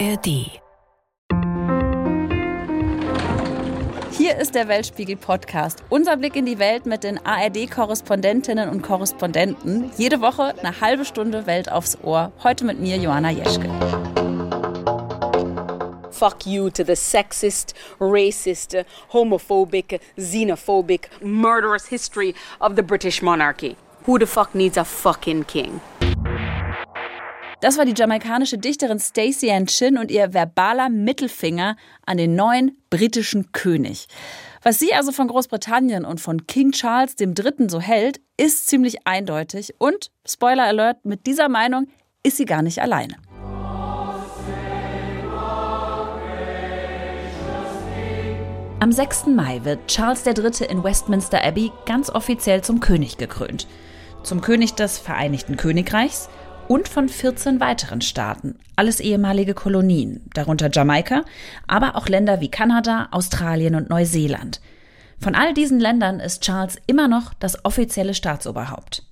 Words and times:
ARD. 0.00 0.26
Hier 4.10 4.36
ist 4.38 4.54
der 4.54 4.66
Weltspiegel 4.66 5.16
Podcast. 5.16 5.84
Unser 5.88 6.16
Blick 6.16 6.34
in 6.34 6.46
die 6.46 6.58
Welt 6.58 6.86
mit 6.86 7.04
den 7.04 7.24
ARD-Korrespondentinnen 7.24 8.68
und 8.70 8.82
Korrespondenten. 8.82 9.92
Jede 9.96 10.20
Woche 10.20 10.54
eine 10.58 10.80
halbe 10.80 11.04
Stunde 11.04 11.46
Welt 11.46 11.70
aufs 11.70 11.98
Ohr. 12.02 12.32
Heute 12.42 12.64
mit 12.64 12.80
mir, 12.80 12.96
Johanna 12.96 13.30
Jeschke. 13.30 13.68
Fuck 16.10 16.46
you 16.46 16.70
to 16.70 16.82
the 16.84 16.96
sexist, 16.96 17.74
racist, 18.00 18.84
homophobic, 19.12 20.00
xenophobic, 20.16 21.08
murderous 21.22 21.86
history 21.86 22.34
of 22.58 22.74
the 22.74 22.82
British 22.82 23.22
monarchy. 23.22 23.76
Who 24.06 24.18
the 24.18 24.26
fuck 24.26 24.54
needs 24.54 24.76
a 24.76 24.84
fucking 24.84 25.44
king? 25.44 25.80
Das 27.64 27.78
war 27.78 27.86
die 27.86 27.94
jamaikanische 27.96 28.58
Dichterin 28.58 29.00
Stacey 29.00 29.50
Ann 29.50 29.64
Chin 29.64 29.96
und 29.96 30.10
ihr 30.10 30.34
verbaler 30.34 30.90
Mittelfinger 30.90 31.78
an 32.04 32.18
den 32.18 32.34
neuen 32.34 32.76
britischen 32.90 33.52
König. 33.52 34.06
Was 34.62 34.78
sie 34.78 34.92
also 34.92 35.12
von 35.12 35.28
Großbritannien 35.28 36.04
und 36.04 36.20
von 36.20 36.46
King 36.46 36.72
Charles 36.72 37.16
III. 37.18 37.70
so 37.70 37.80
hält, 37.80 38.20
ist 38.36 38.66
ziemlich 38.66 39.06
eindeutig 39.06 39.76
und, 39.78 40.10
Spoiler 40.26 40.64
Alert, 40.64 41.06
mit 41.06 41.26
dieser 41.26 41.48
Meinung 41.48 41.86
ist 42.22 42.36
sie 42.36 42.44
gar 42.44 42.60
nicht 42.60 42.82
alleine. 42.82 43.14
Am 48.78 48.92
6. 48.92 49.28
Mai 49.28 49.64
wird 49.64 49.88
Charles 49.88 50.26
III. 50.26 50.66
in 50.68 50.84
Westminster 50.84 51.42
Abbey 51.42 51.72
ganz 51.86 52.10
offiziell 52.10 52.62
zum 52.62 52.80
König 52.80 53.16
gekrönt. 53.16 53.66
Zum 54.22 54.42
König 54.42 54.74
des 54.74 54.98
Vereinigten 54.98 55.56
Königreichs 55.56 56.28
und 56.68 56.88
von 56.88 57.08
14 57.08 57.60
weiteren 57.60 58.00
Staaten, 58.00 58.58
alles 58.76 59.00
ehemalige 59.00 59.54
Kolonien, 59.54 60.28
darunter 60.34 60.70
Jamaika, 60.72 61.24
aber 61.66 61.96
auch 61.96 62.08
Länder 62.08 62.40
wie 62.40 62.50
Kanada, 62.50 63.08
Australien 63.10 63.74
und 63.74 63.90
Neuseeland. 63.90 64.60
Von 65.18 65.34
all 65.34 65.54
diesen 65.54 65.80
Ländern 65.80 66.20
ist 66.20 66.42
Charles 66.42 66.76
immer 66.86 67.08
noch 67.08 67.34
das 67.34 67.64
offizielle 67.64 68.14
Staatsoberhaupt. 68.14 69.04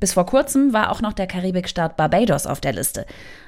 Bis 0.00 0.14
vor 0.14 0.26
kurzem 0.26 0.72
war 0.72 0.90
auch 0.90 1.00
noch 1.00 1.12
der 1.12 1.26
Karibikstaat 1.26 1.96
Barbados 1.96 2.46
auf 2.46 2.60
der 2.60 2.72
Liste, 2.72 3.06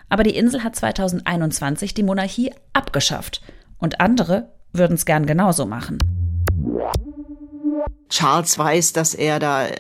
aber 0.09 0.23
die 0.23 0.37
Insel 0.37 0.63
hat 0.63 0.77
2021 0.77 1.95
die 1.95 2.05
Monarchie 2.05 2.53
abgeschafft 2.73 3.43
und 3.79 4.01
andere 4.01 4.51
würden 4.73 4.95
es 4.95 5.05
gern 5.05 5.27
genauso 5.27 5.67
machen. 5.67 5.99
Charles 8.15 8.57
weiß, 8.57 8.93
dass 8.93 9.13
er 9.13 9.41
da 9.41 9.67
äh, 9.67 9.73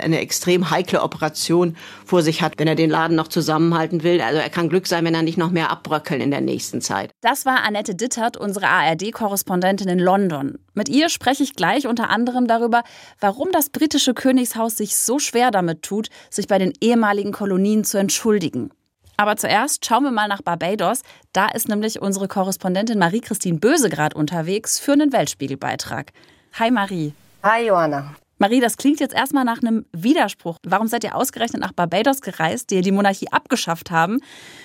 eine 0.00 0.18
extrem 0.18 0.70
heikle 0.70 1.02
Operation 1.02 1.76
vor 2.04 2.22
sich 2.22 2.42
hat, 2.42 2.54
wenn 2.58 2.66
er 2.66 2.74
den 2.74 2.90
Laden 2.90 3.16
noch 3.16 3.28
zusammenhalten 3.28 4.02
will. 4.02 4.20
Also 4.20 4.40
er 4.40 4.50
kann 4.50 4.68
Glück 4.68 4.88
sein, 4.88 5.04
wenn 5.04 5.14
er 5.14 5.22
nicht 5.22 5.38
noch 5.38 5.52
mehr 5.52 5.70
abbröckeln 5.70 6.20
in 6.20 6.32
der 6.32 6.40
nächsten 6.40 6.80
Zeit. 6.80 7.12
Das 7.20 7.46
war 7.46 7.62
Annette 7.62 7.94
Dittert, 7.94 8.36
unsere 8.36 8.66
ARD-Korrespondentin 8.66 9.88
in 9.88 10.00
London. 10.00 10.58
Mit 10.74 10.88
ihr 10.88 11.08
spreche 11.08 11.44
ich 11.44 11.54
gleich 11.54 11.86
unter 11.86 12.10
anderem 12.10 12.48
darüber, 12.48 12.82
warum 13.20 13.52
das 13.52 13.70
britische 13.70 14.14
Königshaus 14.14 14.76
sich 14.76 14.96
so 14.96 15.20
schwer 15.20 15.52
damit 15.52 15.82
tut, 15.82 16.08
sich 16.28 16.48
bei 16.48 16.58
den 16.58 16.72
ehemaligen 16.80 17.30
Kolonien 17.30 17.84
zu 17.84 17.98
entschuldigen. 17.98 18.70
Aber 19.16 19.36
zuerst 19.36 19.86
schauen 19.86 20.02
wir 20.02 20.10
mal 20.10 20.26
nach 20.26 20.42
Barbados. 20.42 21.02
Da 21.32 21.46
ist 21.50 21.68
nämlich 21.68 22.02
unsere 22.02 22.26
Korrespondentin 22.26 22.98
Marie-Christine 22.98 23.60
Bösegrad 23.60 24.14
unterwegs 24.14 24.80
für 24.80 24.92
einen 24.92 25.12
Weltspiegelbeitrag. 25.12 26.10
Hi 26.58 26.72
Marie. 26.72 27.12
Hi 27.48 27.64
Johanna. 27.64 28.16
Marie, 28.38 28.58
das 28.58 28.76
klingt 28.76 28.98
jetzt 28.98 29.14
erstmal 29.14 29.44
nach 29.44 29.62
einem 29.62 29.86
Widerspruch. 29.92 30.58
Warum 30.64 30.88
seid 30.88 31.04
ihr 31.04 31.14
ausgerechnet 31.14 31.62
nach 31.62 31.70
Barbados 31.70 32.20
gereist, 32.20 32.70
die 32.70 32.80
die 32.80 32.90
Monarchie 32.90 33.28
abgeschafft 33.30 33.92
haben, 33.92 34.18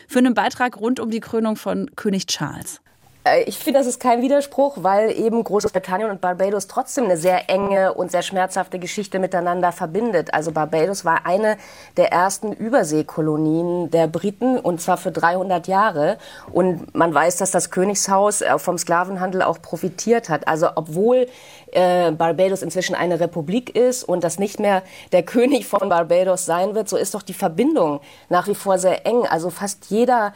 für 0.07 0.17
einen 0.17 0.33
Beitrag 0.33 0.81
rund 0.81 0.99
um 0.99 1.11
die 1.11 1.19
Krönung 1.19 1.57
von 1.57 1.91
König 1.95 2.25
Charles? 2.25 2.81
Äh, 3.23 3.43
ich 3.43 3.57
finde, 3.57 3.79
das 3.79 3.87
ist 3.87 3.99
kein 3.99 4.21
Widerspruch, 4.21 4.77
weil 4.81 5.11
eben 5.11 5.43
Großbritannien 5.43 6.09
und 6.09 6.21
Barbados 6.21 6.67
trotzdem 6.67 7.05
eine 7.05 7.17
sehr 7.17 7.49
enge 7.49 7.93
und 7.93 8.11
sehr 8.11 8.21
schmerzhafte 8.21 8.79
Geschichte 8.79 9.19
miteinander 9.19 9.71
verbindet. 9.71 10.33
Also 10.33 10.51
Barbados 10.51 11.05
war 11.05 11.25
eine 11.25 11.57
der 11.97 12.11
ersten 12.11 12.51
Überseekolonien 12.51 13.91
der 13.91 14.07
Briten 14.07 14.57
und 14.57 14.81
zwar 14.81 14.97
für 14.97 15.11
300 15.11 15.67
Jahre. 15.67 16.17
Und 16.51 16.95
man 16.95 17.13
weiß, 17.13 17.37
dass 17.37 17.51
das 17.51 17.69
Königshaus 17.69 18.41
äh, 18.41 18.57
vom 18.57 18.77
Sklavenhandel 18.77 19.41
auch 19.43 19.61
profitiert 19.61 20.29
hat. 20.29 20.47
Also 20.47 20.69
obwohl 20.75 21.27
äh, 21.71 22.11
Barbados 22.11 22.61
inzwischen 22.61 22.95
eine 22.95 23.19
Republik 23.19 23.75
ist 23.75 24.03
und 24.03 24.23
das 24.23 24.39
nicht 24.39 24.59
mehr 24.59 24.83
der 25.11 25.23
König 25.31 25.65
von 25.65 25.89
Barbados 25.89 26.45
sein 26.45 26.75
wird, 26.75 26.89
so 26.89 26.97
ist 26.97 27.13
doch 27.13 27.21
die 27.21 27.33
Verbindung 27.33 28.01
nach 28.29 28.47
wie 28.47 28.55
vor 28.55 28.77
sehr 28.77 29.05
eng. 29.05 29.25
Also 29.29 29.49
fast 29.49 29.85
jeder 29.89 30.33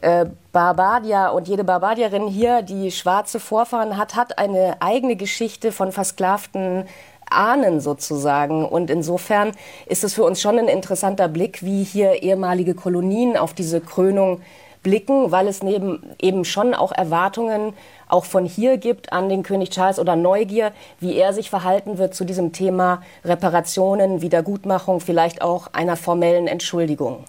äh, 0.00 0.26
Barbadier 0.52 1.32
und 1.34 1.48
jede 1.48 1.64
Barbadierin 1.64 2.28
hier, 2.28 2.62
die 2.62 2.90
schwarze 2.90 3.40
Vorfahren 3.40 3.96
hat, 3.96 4.14
hat 4.14 4.38
eine 4.38 4.76
eigene 4.80 5.16
Geschichte 5.16 5.72
von 5.72 5.92
versklavten 5.92 6.84
Ahnen 7.30 7.80
sozusagen. 7.80 8.64
Und 8.64 8.90
insofern 8.90 9.52
ist 9.86 10.04
es 10.04 10.14
für 10.14 10.24
uns 10.24 10.40
schon 10.40 10.58
ein 10.58 10.68
interessanter 10.68 11.28
Blick, 11.28 11.62
wie 11.62 11.82
hier 11.82 12.22
ehemalige 12.22 12.74
Kolonien 12.74 13.36
auf 13.36 13.52
diese 13.54 13.80
Krönung 13.80 14.40
blicken, 14.86 15.32
weil 15.32 15.48
es 15.48 15.64
neben 15.64 16.00
eben 16.22 16.44
schon 16.44 16.72
auch 16.72 16.92
Erwartungen 16.92 17.72
auch 18.06 18.24
von 18.24 18.44
hier 18.44 18.76
gibt 18.76 19.12
an 19.12 19.28
den 19.28 19.42
König 19.42 19.70
Charles 19.70 19.98
oder 19.98 20.14
Neugier, 20.14 20.70
wie 21.00 21.16
er 21.16 21.32
sich 21.32 21.50
verhalten 21.50 21.98
wird 21.98 22.14
zu 22.14 22.24
diesem 22.24 22.52
Thema 22.52 23.02
Reparationen, 23.24 24.22
Wiedergutmachung, 24.22 25.00
vielleicht 25.00 25.42
auch 25.42 25.72
einer 25.72 25.96
formellen 25.96 26.46
Entschuldigung. 26.46 27.24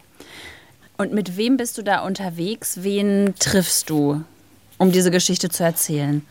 Und 1.00 1.14
mit 1.14 1.36
wem 1.36 1.58
bist 1.58 1.80
du 1.80 1.82
da 1.82 2.06
unterwegs? 2.06 2.84
Wen 2.84 3.34
triffst 3.40 3.90
du, 3.90 4.22
um 4.78 4.92
diese 4.92 5.10
Geschichte 5.10 5.50
zu 5.50 5.64
erzählen? 5.64 6.24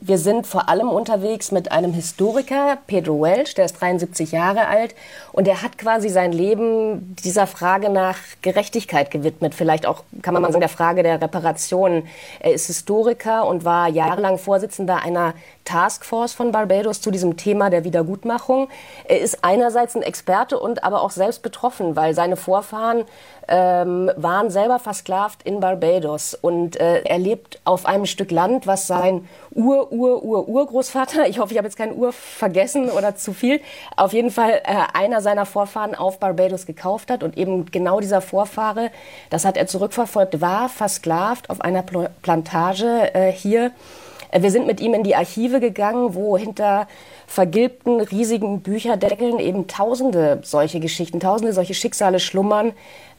Wir 0.00 0.18
sind 0.18 0.46
vor 0.46 0.68
allem 0.68 0.90
unterwegs 0.90 1.50
mit 1.50 1.72
einem 1.72 1.92
Historiker, 1.92 2.78
Pedro 2.86 3.20
Welch, 3.20 3.54
der 3.54 3.64
ist 3.64 3.80
73 3.80 4.30
Jahre 4.30 4.68
alt 4.68 4.94
und 5.32 5.48
er 5.48 5.60
hat 5.60 5.76
quasi 5.76 6.08
sein 6.08 6.30
Leben 6.30 7.16
dieser 7.24 7.48
Frage 7.48 7.90
nach 7.90 8.16
Gerechtigkeit 8.40 9.10
gewidmet. 9.10 9.56
Vielleicht 9.56 9.86
auch, 9.86 10.04
kann 10.22 10.34
man 10.34 10.42
mal 10.42 10.52
sagen, 10.52 10.60
der 10.60 10.68
Frage 10.68 11.02
der 11.02 11.20
Reparation. 11.20 12.04
Er 12.38 12.52
ist 12.52 12.68
Historiker 12.68 13.44
und 13.48 13.64
war 13.64 13.88
jahrelang 13.88 14.38
Vorsitzender 14.38 15.02
einer 15.02 15.34
Taskforce 15.68 16.32
von 16.32 16.50
Barbados 16.50 17.02
zu 17.02 17.10
diesem 17.10 17.36
Thema 17.36 17.68
der 17.68 17.84
Wiedergutmachung. 17.84 18.68
Er 19.04 19.20
ist 19.20 19.44
einerseits 19.44 19.94
ein 19.94 20.02
Experte 20.02 20.58
und 20.58 20.82
aber 20.82 21.02
auch 21.02 21.10
selbst 21.10 21.42
betroffen, 21.42 21.94
weil 21.94 22.14
seine 22.14 22.36
Vorfahren 22.36 23.04
ähm, 23.48 24.10
waren 24.16 24.50
selber 24.50 24.78
versklavt 24.78 25.42
in 25.42 25.60
Barbados 25.60 26.32
und 26.32 26.80
äh, 26.80 27.02
er 27.02 27.18
lebt 27.18 27.60
auf 27.64 27.84
einem 27.84 28.06
Stück 28.06 28.30
Land, 28.30 28.66
was 28.66 28.86
sein 28.86 29.28
Ur, 29.50 29.92
Ur, 29.92 30.22
Ur, 30.22 30.48
Urgroßvater, 30.48 31.26
ich 31.28 31.38
hoffe, 31.38 31.52
ich 31.52 31.58
habe 31.58 31.68
jetzt 31.68 31.76
kein 31.76 31.94
Ur 31.94 32.12
vergessen 32.12 32.88
oder 32.88 33.16
zu 33.16 33.34
viel, 33.34 33.60
auf 33.94 34.14
jeden 34.14 34.30
Fall 34.30 34.62
äh, 34.64 34.74
einer 34.94 35.20
seiner 35.20 35.44
Vorfahren 35.44 35.94
auf 35.94 36.18
Barbados 36.18 36.64
gekauft 36.64 37.10
hat 37.10 37.22
und 37.22 37.36
eben 37.36 37.66
genau 37.66 38.00
dieser 38.00 38.22
Vorfahre, 38.22 38.90
das 39.28 39.44
hat 39.44 39.58
er 39.58 39.66
zurückverfolgt, 39.66 40.40
war 40.40 40.70
versklavt 40.70 41.50
auf 41.50 41.60
einer 41.60 41.82
Pl 41.82 42.08
Plantage 42.22 43.14
äh, 43.14 43.32
hier. 43.32 43.72
Äh, 44.30 44.42
wir 44.42 44.50
sind 44.50 44.66
mit 44.66 44.80
ihm 44.80 44.94
in 44.94 45.02
die 45.02 45.16
Archive 45.16 45.60
gegangen, 45.60 46.14
wo 46.14 46.36
hinter 46.36 46.86
vergilbten, 47.26 48.00
riesigen 48.00 48.60
Bücherdeckeln 48.60 49.38
eben 49.38 49.66
tausende 49.66 50.40
solche 50.42 50.80
Geschichten, 50.80 51.20
tausende 51.20 51.52
solche 51.52 51.74
Schicksale 51.74 52.20
schlummern. 52.20 52.72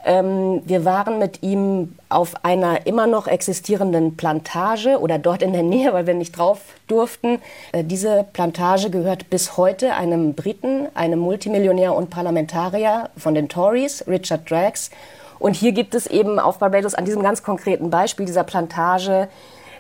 Ähm, 0.06 0.62
wir 0.66 0.86
waren 0.86 1.20
mit 1.20 1.44
ihm 1.44 1.96
auf 2.08 2.44
einer 2.44 2.88
immer 2.88 3.06
noch 3.06 3.28
existierenden 3.28 4.16
Plantage 4.16 5.00
oder 5.00 5.20
dort 5.20 5.42
in 5.42 5.52
der 5.52 5.64
Nähe, 5.64 5.94
weil 5.94 6.08
wir 6.08 6.14
nicht 6.14 6.38
drauf 6.38 6.62
durften. 6.88 7.40
Äh, 7.74 7.84
diese 7.84 8.26
Plantage 8.32 8.90
gehört 8.90 9.30
bis 9.30 9.58
heute 9.58 9.94
einem 9.94 10.34
Briten, 10.36 10.88
einem 10.94 11.20
Multimillionär 11.20 11.94
und 11.96 12.10
Parlamentarier 12.10 13.10
von 13.18 13.34
den 13.34 13.50
Tories, 13.50 14.06
Richard 14.08 14.50
Drax. 14.50 14.90
Und 15.38 15.56
hier 15.56 15.72
gibt 15.72 15.96
es 15.96 16.08
eben 16.08 16.40
auf 16.40 16.60
Barbados 16.60 16.96
an 16.96 17.06
diesem 17.06 17.22
ganz 17.22 17.44
konkreten 17.44 17.90
Beispiel 17.90 18.26
dieser 18.26 18.44
Plantage 18.44 19.30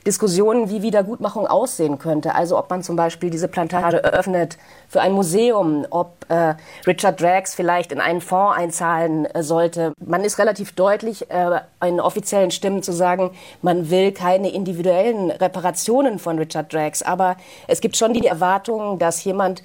Diskussionen, 0.06 0.70
wie 0.70 0.82
Wiedergutmachung 0.82 1.48
aussehen 1.48 2.00
könnte. 2.00 2.36
Also 2.36 2.58
ob 2.58 2.70
man 2.70 2.84
zum 2.84 2.96
Beispiel 2.96 3.30
diese 3.30 3.48
Plantage 3.48 4.04
eröffnet 4.04 4.58
für 4.88 5.02
ein 5.02 5.12
Museum, 5.12 5.86
ob 5.90 6.26
äh, 6.30 6.56
Richard 6.88 7.22
Drax 7.22 7.56
vielleicht 7.56 7.92
in 7.92 8.00
einen 8.00 8.22
Fonds 8.22 8.58
einzahlen 8.58 9.26
äh, 9.26 9.44
sollte. 9.44 9.94
Man 10.04 10.24
ist 10.24 10.40
relativ 10.40 10.74
deutlich 10.74 11.30
äh, 11.30 11.62
in 11.86 12.00
offiziellen 12.00 12.52
Stimmen 12.52 12.84
zu 12.84 12.92
sagen, 12.92 13.32
man 13.62 13.90
will 13.90 14.12
keine 14.12 14.52
individuellen 14.52 15.32
Reparationen 15.32 16.20
von 16.20 16.38
Richard 16.40 16.74
Drax. 16.74 17.02
Aber 17.02 17.38
es 17.68 17.82
gibt 17.82 17.98
schon 17.98 18.14
die 18.14 18.26
Erwartung, 18.26 19.00
dass 19.00 19.24
jemand, 19.24 19.64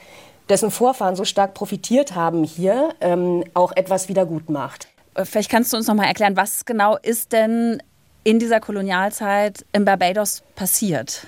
dessen 0.48 0.70
Vorfahren 0.70 1.16
so 1.16 1.24
stark 1.24 1.54
profitiert 1.54 2.14
haben 2.14 2.44
hier, 2.44 2.90
ähm, 3.00 3.44
auch 3.54 3.72
etwas 3.74 4.08
wieder 4.08 4.26
gut 4.26 4.50
macht. 4.50 4.88
Äh, 5.14 5.24
vielleicht 5.24 5.50
kannst 5.50 5.72
du 5.72 5.76
uns 5.76 5.86
noch 5.86 5.94
mal 5.94 6.04
erklären, 6.04 6.36
was 6.36 6.64
genau 6.64 6.96
ist 6.96 7.32
denn 7.32 7.82
in 8.24 8.38
dieser 8.38 8.60
Kolonialzeit 8.60 9.64
in 9.72 9.84
Barbados 9.84 10.42
passiert? 10.56 11.26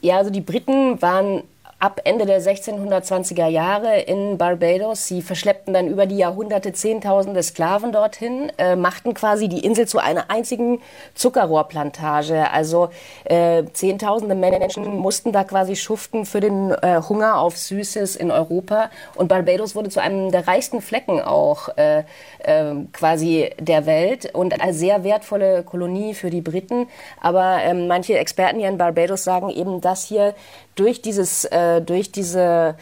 Ja, 0.00 0.18
also 0.18 0.30
die 0.30 0.42
Briten 0.42 1.00
waren 1.00 1.42
ab 1.78 2.00
Ende 2.04 2.26
der 2.26 2.40
1620er 2.40 3.46
Jahre 3.46 4.00
in 4.00 4.38
Barbados. 4.38 5.06
Sie 5.06 5.22
verschleppten 5.22 5.74
dann 5.74 5.88
über 5.88 6.06
die 6.06 6.16
Jahrhunderte 6.16 6.72
Zehntausende 6.72 7.42
Sklaven 7.42 7.92
dorthin, 7.92 8.50
äh, 8.58 8.76
machten 8.76 9.14
quasi 9.14 9.48
die 9.48 9.64
Insel 9.64 9.86
zu 9.86 9.98
einer 9.98 10.30
einzigen 10.30 10.80
Zuckerrohrplantage. 11.14 12.50
Also 12.50 12.90
äh, 13.24 13.64
Zehntausende 13.72 14.34
Menschen 14.34 14.96
mussten 14.96 15.32
da 15.32 15.44
quasi 15.44 15.76
schuften 15.76 16.24
für 16.24 16.40
den 16.40 16.70
äh, 16.70 17.00
Hunger 17.08 17.38
auf 17.38 17.56
Süßes 17.56 18.16
in 18.16 18.30
Europa. 18.30 18.90
Und 19.14 19.28
Barbados 19.28 19.74
wurde 19.74 19.90
zu 19.90 20.00
einem 20.00 20.30
der 20.30 20.46
reichsten 20.46 20.80
Flecken 20.80 21.20
auch 21.20 21.68
äh, 21.76 22.04
äh, 22.38 22.74
quasi 22.92 23.50
der 23.58 23.86
Welt 23.86 24.34
und 24.34 24.60
eine 24.60 24.72
sehr 24.72 25.04
wertvolle 25.04 25.62
Kolonie 25.62 26.14
für 26.14 26.30
die 26.30 26.40
Briten. 26.40 26.88
Aber 27.20 27.58
ähm, 27.62 27.88
manche 27.88 28.18
Experten 28.18 28.58
hier 28.58 28.68
in 28.68 28.78
Barbados 28.78 29.24
sagen 29.24 29.50
eben, 29.50 29.80
dass 29.80 30.04
hier 30.04 30.34
durch 30.74 31.02
dieses, 31.02 31.44
äh, 31.44 31.73
durch 31.80 32.12
diese 32.12 32.76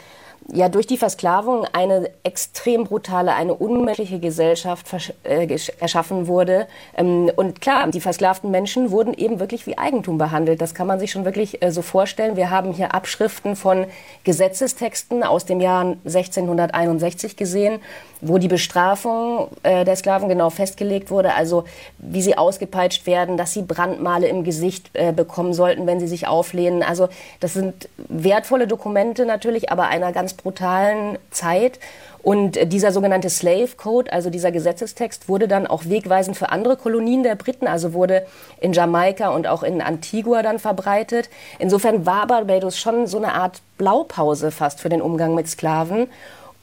ja 0.51 0.69
durch 0.69 0.87
die 0.87 0.97
Versklavung 0.97 1.65
eine 1.71 2.09
extrem 2.23 2.83
brutale, 2.83 3.33
eine 3.33 3.53
unmenschliche 3.53 4.19
Gesellschaft 4.19 4.87
äh, 5.23 5.47
erschaffen 5.79 6.27
wurde. 6.27 6.67
Ähm, 6.97 7.31
und 7.35 7.61
klar, 7.61 7.87
die 7.89 8.01
versklavten 8.01 8.51
Menschen 8.51 8.91
wurden 8.91 9.13
eben 9.13 9.39
wirklich 9.39 9.65
wie 9.67 9.77
Eigentum 9.77 10.17
behandelt. 10.17 10.61
Das 10.61 10.75
kann 10.75 10.87
man 10.87 10.99
sich 10.99 11.11
schon 11.11 11.25
wirklich 11.25 11.61
äh, 11.61 11.71
so 11.71 11.81
vorstellen. 11.81 12.35
Wir 12.35 12.49
haben 12.49 12.73
hier 12.73 12.93
Abschriften 12.93 13.55
von 13.55 13.85
Gesetzestexten 14.23 15.23
aus 15.23 15.45
dem 15.45 15.61
Jahr 15.61 15.95
1661 16.05 17.35
gesehen, 17.35 17.79
wo 18.21 18.37
die 18.37 18.47
Bestrafung 18.47 19.47
äh, 19.63 19.85
der 19.85 19.95
Sklaven 19.95 20.29
genau 20.29 20.49
festgelegt 20.49 21.11
wurde, 21.11 21.33
also 21.33 21.65
wie 21.97 22.21
sie 22.21 22.37
ausgepeitscht 22.37 23.05
werden, 23.05 23.37
dass 23.37 23.53
sie 23.53 23.61
Brandmale 23.61 24.27
im 24.27 24.43
Gesicht 24.43 24.89
äh, 24.93 25.11
bekommen 25.11 25.53
sollten, 25.53 25.87
wenn 25.87 25.99
sie 25.99 26.07
sich 26.07 26.27
auflehnen. 26.27 26.83
Also 26.83 27.09
das 27.39 27.53
sind 27.53 27.89
wertvolle 27.97 28.67
Dokumente 28.67 29.25
natürlich, 29.25 29.71
aber 29.71 29.87
einer 29.87 30.11
ganz 30.11 30.32
brutalen 30.33 31.17
Zeit. 31.31 31.79
Und 32.21 32.57
dieser 32.71 32.93
sogenannte 32.93 33.29
Slave 33.29 33.71
Code, 33.75 34.11
also 34.13 34.29
dieser 34.29 34.51
Gesetzestext, 34.51 35.27
wurde 35.27 35.49
dann 35.49 35.67
auch 35.67 35.85
wegweisend 35.85 36.37
für 36.37 36.51
andere 36.51 36.77
Kolonien 36.77 37.21
der 37.21 37.35
Briten, 37.35 37.67
also 37.67 37.93
wurde 37.93 38.25
in 38.61 38.71
Jamaika 38.71 39.29
und 39.29 39.45
auch 39.45 39.61
in 39.61 39.81
Antigua 39.81 40.41
dann 40.41 40.57
verbreitet. 40.57 41.29
Insofern 41.59 42.05
war 42.05 42.25
Barbados 42.27 42.77
schon 42.77 43.07
so 43.07 43.17
eine 43.17 43.33
Art 43.33 43.61
Blaupause 43.77 44.51
fast 44.51 44.79
für 44.79 44.87
den 44.87 45.01
Umgang 45.01 45.35
mit 45.35 45.49
Sklaven. 45.49 46.07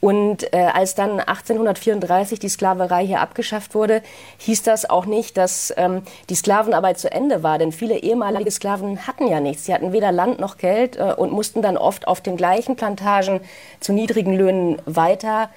Und 0.01 0.53
äh, 0.55 0.69
als 0.73 0.95
dann 0.95 1.21
1834 1.21 2.39
die 2.39 2.49
Sklaverei 2.49 3.07
hier 3.07 3.21
abgeschafft 3.21 3.75
wurde, 3.75 4.03
hieß 4.39 4.63
das 4.63 4.89
auch 4.89 5.05
nicht, 5.05 5.37
dass 5.37 5.73
ähm, 5.77 6.03
die 6.31 6.35
Sklavenarbeit 6.35 6.99
zu 6.99 7.13
Ende 7.13 7.43
war. 7.43 7.59
Denn 7.59 7.71
viele 7.71 7.99
ehemalige 7.99 8.51
Sklaven 8.51 9.07
hatten 9.07 9.29
ja 9.29 9.41
nichts. 9.41 9.67
Sie 9.67 9.75
hatten 9.75 9.93
weder 9.93 10.11
Land 10.11 10.41
noch 10.41 10.57
Geld 10.57 10.97
äh, 10.97 11.15
und 11.17 11.33
mussten 11.33 11.61
dann 11.61 11.77
oft 11.77 12.09
auf 12.09 12.21
den 12.21 12.37
gleichen 12.37 12.77
Plantagen 12.77 13.41
zu 13.81 13.93
niedrigen 13.93 14.35
Löhnen 14.35 14.81
weiter 14.87 15.51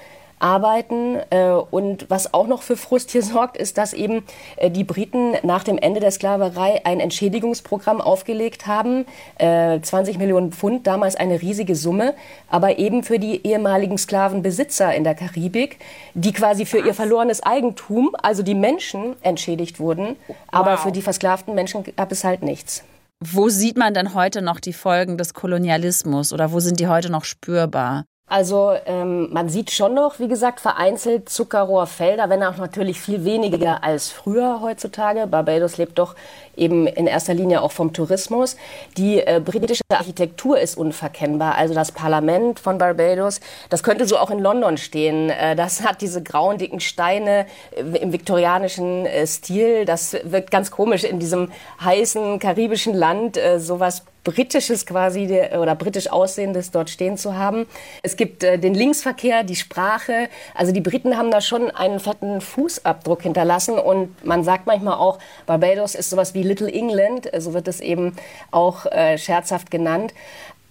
arbeiten. 0.44 1.18
Äh, 1.30 1.52
und 1.52 2.10
was 2.10 2.34
auch 2.34 2.48
noch 2.48 2.62
für 2.62 2.78
Frust 2.78 3.12
hier 3.12 3.24
sorgt, 3.24 3.58
ist, 3.58 3.78
dass 3.78 3.94
eben 3.94 4.24
äh, 4.58 4.70
die 4.70 4.84
Briten 4.84 5.34
nach 5.44 5.64
dem 5.64 5.78
Ende 5.78 6.00
der 6.00 6.12
Sklaverei 6.12 6.82
ein 6.86 7.00
Entschädigungsprogramm 7.00 8.02
aufgelegt 8.02 8.68
haben. 8.68 9.06
20 9.40 10.16
äh, 10.16 10.18
Millionen 10.18 10.52
Pfund, 10.52 10.86
damals 10.86 11.16
eine 11.16 11.42
riesige 11.42 11.76
Summe, 11.76 12.14
aber 12.50 12.78
eben 12.78 13.04
für 13.04 13.20
die 13.20 13.46
ehemaligen 13.46 13.98
Sklavenbesitzer 13.98 14.94
in 14.94 15.04
der 15.04 15.16
Karibik, 15.16 15.80
die 16.14 16.34
quasi 16.34 16.66
für 16.66 16.80
ihr 16.80 16.94
verlorenes 16.94 17.42
Eigentum, 17.42 18.12
also 18.22 18.44
die 18.44 18.56
Menschen, 18.56 19.16
entschädigt 19.22 19.80
wurden. 19.80 20.18
Aber 20.52 20.78
für 20.78 20.92
die 20.92 21.02
versklavten 21.02 21.56
Menschen 21.56 21.84
gab 21.96 22.12
es 22.12 22.24
halt 22.24 22.44
nichts. 22.44 22.84
Wo 23.20 23.48
sieht 23.50 23.78
man 23.78 23.94
denn 23.94 24.14
heute 24.14 24.42
noch 24.42 24.60
die 24.60 24.74
Folgen 24.74 25.18
des 25.18 25.34
Kolonialismus 25.34 26.34
oder 26.34 26.52
wo 26.52 26.60
sind 26.60 26.80
die 26.80 26.88
heute 26.88 27.10
noch 27.10 27.24
spürbar? 27.24 28.04
Also 28.34 28.74
ähm, 28.88 29.32
man 29.32 29.48
sieht 29.48 29.70
schon 29.70 29.94
noch, 29.94 30.18
wie 30.18 30.28
gesagt, 30.28 30.60
vereinzelt 30.60 31.30
Zuckerrohrfelder, 31.30 32.32
wenn 32.32 32.42
auch 32.42 32.58
natürlich 32.58 33.00
viel 33.00 33.26
weniger 33.26 33.84
als 33.84 34.10
früher 34.10 34.60
heutzutage. 34.60 35.28
Barbados 35.28 35.78
lebt 35.78 36.00
doch 36.00 36.16
eben 36.58 36.88
in 36.88 37.06
erster 37.06 37.36
Linie 37.36 37.62
auch 37.62 37.72
vom 37.72 37.94
Tourismus. 37.94 38.58
Die 38.98 39.20
äh, 39.20 39.40
britische 39.40 39.84
Architektur 39.88 40.60
ist 40.60 40.80
unverkennbar. 40.80 41.54
Also 41.54 41.76
das 41.76 41.92
Parlament 41.92 42.60
von 42.60 42.80
Barbados, 42.80 43.40
das 43.70 43.84
könnte 43.84 44.08
so 44.08 44.18
auch 44.18 44.32
in 44.32 44.40
London 44.40 44.78
stehen. 44.78 45.30
Äh, 45.30 45.56
das 45.56 45.86
hat 45.86 46.02
diese 46.02 46.24
grauen, 46.24 46.58
dicken 46.58 46.80
Steine 46.80 47.46
äh, 47.76 47.82
im 48.00 48.14
viktorianischen 48.14 49.06
äh, 49.06 49.28
Stil. 49.28 49.86
Das 49.86 50.18
wirkt 50.24 50.50
ganz 50.50 50.72
komisch 50.72 51.04
in 51.04 51.20
diesem 51.20 51.52
heißen 51.84 52.40
karibischen 52.40 52.96
Land, 52.96 53.38
äh, 53.38 53.60
sowas 53.60 54.02
britisches 54.24 54.86
quasi 54.86 55.26
oder 55.58 55.76
britisch 55.76 56.12
aussehendes 56.12 56.72
dort 56.72 56.90
stehen 56.90 57.18
zu 57.18 57.36
haben. 57.36 57.66
Es 58.02 58.16
gibt 58.16 58.44
äh, 58.44 58.58
den 58.58 58.74
Linksverkehr, 58.74 59.44
die 59.44 59.56
Sprache. 59.56 60.30
Also 60.56 60.72
die 60.72 60.82
Briten 60.82 61.18
haben 61.18 61.32
da 61.32 61.42
schon 61.42 61.72
einen 61.72 62.00
fetten 62.00 62.42
Fußabdruck 62.42 63.24
hinterlassen 63.24 63.78
und 63.78 64.24
man 64.26 64.44
sagt 64.44 64.66
manchmal 64.66 64.96
auch, 64.96 65.20
Barbados 65.46 65.96
ist 65.96 66.10
sowas 66.10 66.34
wie 66.34 66.44
Little 66.44 66.72
England, 66.72 67.30
so 67.38 67.54
wird 67.54 67.68
es 67.68 67.80
eben 67.80 68.16
auch 68.52 68.86
äh, 68.86 69.18
scherzhaft 69.18 69.72
genannt. 69.72 70.14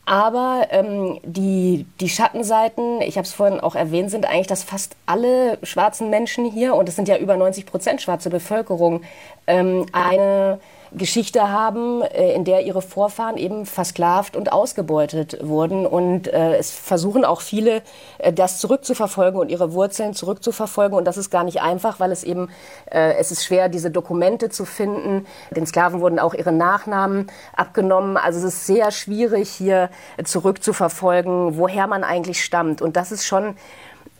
Aber 0.04 0.66
ähm, 0.70 1.20
die, 1.22 1.86
die 2.00 2.08
Schattenseiten, 2.08 3.00
ich 3.02 3.16
habe 3.18 3.26
es 3.26 3.32
vorhin 3.32 3.60
auch 3.60 3.76
erwähnt, 3.76 4.10
sind 4.10 4.26
eigentlich, 4.26 4.48
dass 4.48 4.64
fast 4.64 4.96
alle 5.06 5.58
schwarzen 5.62 6.10
Menschen 6.10 6.50
hier, 6.50 6.74
und 6.74 6.88
es 6.88 6.96
sind 6.96 7.06
ja 7.06 7.18
über 7.18 7.36
90 7.36 7.66
Prozent 7.66 8.02
schwarze 8.02 8.28
Bevölkerung, 8.28 9.02
ähm, 9.46 9.86
eine 9.92 10.58
Geschichte 10.96 11.50
haben, 11.50 12.02
äh, 12.02 12.34
in 12.34 12.44
der 12.44 12.64
ihre 12.64 12.82
Vorfahren 12.82 13.36
eben 13.36 13.66
versklavt 13.66 14.36
und 14.36 14.52
ausgebeutet 14.52 15.38
wurden. 15.42 15.86
Und 15.86 16.28
äh, 16.28 16.56
es 16.56 16.70
versuchen 16.70 17.24
auch 17.24 17.40
viele, 17.40 17.82
äh, 18.18 18.32
das 18.32 18.58
zurückzuverfolgen 18.58 19.40
und 19.40 19.50
ihre 19.50 19.72
Wurzeln 19.72 20.14
zurückzuverfolgen. 20.14 20.96
Und 20.96 21.04
das 21.04 21.16
ist 21.16 21.30
gar 21.30 21.44
nicht 21.44 21.62
einfach, 21.62 22.00
weil 22.00 22.12
es 22.12 22.24
eben, 22.24 22.48
es 22.86 23.30
ist 23.30 23.44
schwer, 23.44 23.68
diese 23.68 23.90
Dokumente 23.90 24.48
zu 24.48 24.64
finden. 24.64 25.26
Den 25.50 25.66
Sklaven 25.66 26.00
wurden 26.00 26.18
auch 26.18 26.34
ihre 26.34 26.52
Nachnamen 26.52 27.30
abgenommen. 27.56 28.16
Also 28.16 28.38
es 28.38 28.44
ist 28.44 28.66
sehr 28.66 28.90
schwierig, 28.90 29.50
hier 29.50 29.90
zurückzuverfolgen, 30.22 31.56
woher 31.56 31.86
man 31.86 32.04
eigentlich 32.04 32.44
stammt. 32.44 32.82
Und 32.82 32.96
das 32.96 33.12
ist 33.12 33.24
schon 33.24 33.56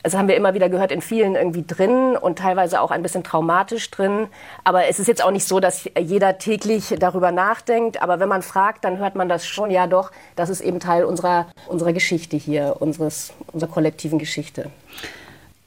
das 0.03 0.15
haben 0.15 0.27
wir 0.27 0.35
immer 0.35 0.53
wieder 0.53 0.67
gehört, 0.67 0.91
in 0.91 1.01
vielen 1.01 1.35
irgendwie 1.35 1.63
drin 1.65 2.17
und 2.17 2.37
teilweise 2.37 2.81
auch 2.81 2.91
ein 2.91 3.01
bisschen 3.01 3.23
traumatisch 3.23 3.89
drin. 3.89 4.27
Aber 4.65 4.85
es 4.87 4.99
ist 4.99 5.07
jetzt 5.07 5.23
auch 5.23 5.31
nicht 5.31 5.47
so, 5.47 5.61
dass 5.61 5.89
jeder 5.97 6.37
täglich 6.37 6.93
darüber 6.99 7.31
nachdenkt. 7.31 8.01
Aber 8.01 8.19
wenn 8.19 8.27
man 8.27 8.41
fragt, 8.41 8.83
dann 8.83 8.97
hört 8.97 9.15
man 9.15 9.29
das 9.29 9.47
schon, 9.47 9.71
ja 9.71 9.87
doch, 9.87 10.11
das 10.35 10.49
ist 10.49 10.59
eben 10.59 10.81
Teil 10.81 11.05
unserer, 11.05 11.47
unserer 11.67 11.93
Geschichte 11.93 12.35
hier, 12.35 12.75
unseres, 12.79 13.31
unserer 13.53 13.71
kollektiven 13.71 14.19
Geschichte. 14.19 14.69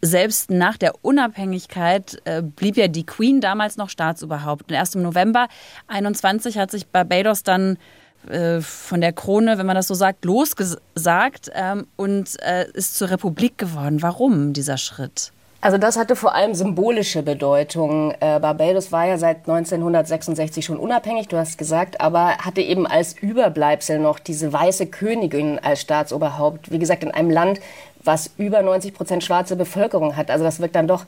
Selbst 0.03 0.51
nach 0.51 0.77
der 0.77 0.93
Unabhängigkeit 1.01 2.21
äh, 2.25 2.43
blieb 2.43 2.77
ja 2.77 2.89
die 2.89 3.07
Queen 3.07 3.41
damals 3.41 3.79
noch 3.79 3.89
Staatsoberhaupt. 3.89 4.69
Und 4.69 4.75
erst 4.75 4.95
im 4.95 5.03
November 5.03 5.49
21 5.89 6.59
hat 6.59 6.71
sich 6.71 6.87
Barbados 6.87 7.43
dann 7.43 7.79
äh, 8.29 8.61
von 8.61 9.01
der 9.01 9.13
Krone, 9.13 9.59
wenn 9.59 9.67
man 9.67 9.77
das 9.77 9.89
so 9.89 9.95
sagt, 9.95 10.25
losgesagt 10.25 11.51
ähm, 11.55 11.87
und 11.97 12.41
äh, 12.43 12.67
ist 12.73 12.97
zur 12.97 13.11
Republik 13.11 13.59
geworden. 13.59 14.03
Warum 14.03 14.53
dieser 14.53 14.79
Schritt? 14.79 15.33
Also 15.67 15.79
das 15.79 15.97
hatte 15.97 16.15
vor 16.15 16.35
allem 16.35 16.55
symbolische 16.55 17.25
Bedeutung. 17.25 18.13
Äh, 18.21 18.39
Barbados 18.39 18.93
war 18.93 19.07
ja 19.07 19.19
seit 19.19 19.49
1966 19.49 20.65
schon 20.65 20.77
unabhängig, 20.77 21.27
du 21.27 21.37
hast 21.37 21.59
gesagt, 21.59 22.01
aber 22.01 22.39
hatte 22.39 22.61
eben 22.61 22.87
als 22.87 23.15
Überbleibsel 23.15 23.99
noch 23.99 24.21
diese 24.21 24.53
weiße 24.53 24.87
Königin 24.87 25.59
als 25.59 25.81
Staatsoberhaupt. 25.81 26.71
Wie 26.71 26.79
gesagt, 26.79 27.03
in 27.03 27.11
einem 27.11 27.31
Land, 27.31 27.61
was 28.05 28.31
über 28.37 28.63
90 28.63 28.95
Prozent 28.95 29.25
schwarze 29.25 29.57
Bevölkerung 29.57 30.15
hat. 30.15 30.31
Also 30.31 30.45
das 30.45 30.61
wirkt 30.61 30.77
dann 30.77 30.87
doch 30.87 31.05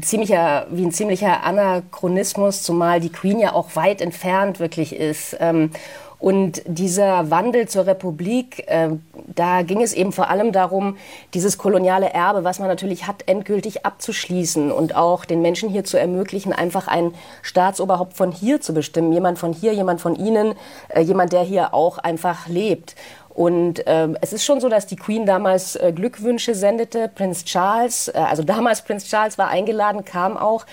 ziemlicher, 0.00 0.66
wie 0.70 0.86
ein 0.86 0.92
ziemlicher 0.92 1.42
Anachronismus, 1.44 2.62
zumal 2.62 3.00
die 3.00 3.12
Queen 3.12 3.38
ja 3.38 3.52
auch 3.52 3.76
weit 3.76 4.00
entfernt 4.00 4.60
wirklich 4.60 4.96
ist. 4.96 5.36
Ähm, 5.40 5.72
und 6.20 6.60
dieser 6.66 7.30
Wandel 7.30 7.66
zur 7.66 7.86
Republik, 7.86 8.64
äh, 8.68 8.90
da 9.34 9.62
ging 9.62 9.80
es 9.80 9.94
eben 9.94 10.12
vor 10.12 10.28
allem 10.28 10.52
darum, 10.52 10.98
dieses 11.32 11.56
koloniale 11.56 12.10
Erbe, 12.10 12.44
was 12.44 12.58
man 12.58 12.68
natürlich 12.68 13.06
hat, 13.06 13.26
endgültig 13.26 13.86
abzuschließen 13.86 14.70
und 14.70 14.94
auch 14.94 15.24
den 15.24 15.40
Menschen 15.40 15.70
hier 15.70 15.82
zu 15.82 15.98
ermöglichen, 15.98 16.52
einfach 16.52 16.88
ein 16.88 17.14
Staatsoberhaupt 17.40 18.12
von 18.12 18.32
hier 18.32 18.60
zu 18.60 18.74
bestimmen. 18.74 19.14
Jemand 19.14 19.38
von 19.38 19.54
hier, 19.54 19.72
jemand 19.72 20.02
von 20.02 20.14
Ihnen, 20.14 20.54
äh, 20.90 21.00
jemand, 21.00 21.32
der 21.32 21.42
hier 21.42 21.72
auch 21.72 21.96
einfach 21.96 22.48
lebt. 22.48 22.96
Und 23.30 23.84
ähm, 23.86 24.18
es 24.20 24.34
ist 24.34 24.44
schon 24.44 24.60
so, 24.60 24.68
dass 24.68 24.86
die 24.86 24.96
Queen 24.96 25.24
damals 25.24 25.74
äh, 25.76 25.92
Glückwünsche 25.94 26.54
sendete. 26.54 27.08
Prinz 27.08 27.44
Charles, 27.46 28.08
äh, 28.08 28.18
also 28.18 28.42
damals 28.42 28.82
Prinz 28.82 29.06
Charles 29.06 29.38
war 29.38 29.48
eingeladen, 29.48 30.04
kam 30.04 30.36
auch. 30.36 30.66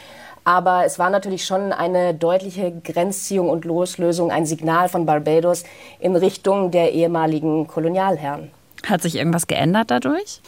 Aber 0.48 0.86
es 0.86 0.98
war 0.98 1.10
natürlich 1.10 1.44
schon 1.44 1.74
eine 1.74 2.13
deutliche 2.13 2.72
Grenzziehung 2.72 3.50
und 3.50 3.66
Loslösung, 3.66 4.32
ein 4.32 4.46
Signal 4.46 4.88
von 4.88 5.06
Barbados 5.06 5.66
in 6.00 6.16
Richtung 6.16 6.72
der 6.72 6.94
ehemaligen 6.94 7.68
Kolonialherren. 7.68 8.50
Hat 8.86 9.01
sich 9.01 9.18
irgendwas 9.18 9.48
geändert 9.48 9.92
dadurch? 9.92 10.39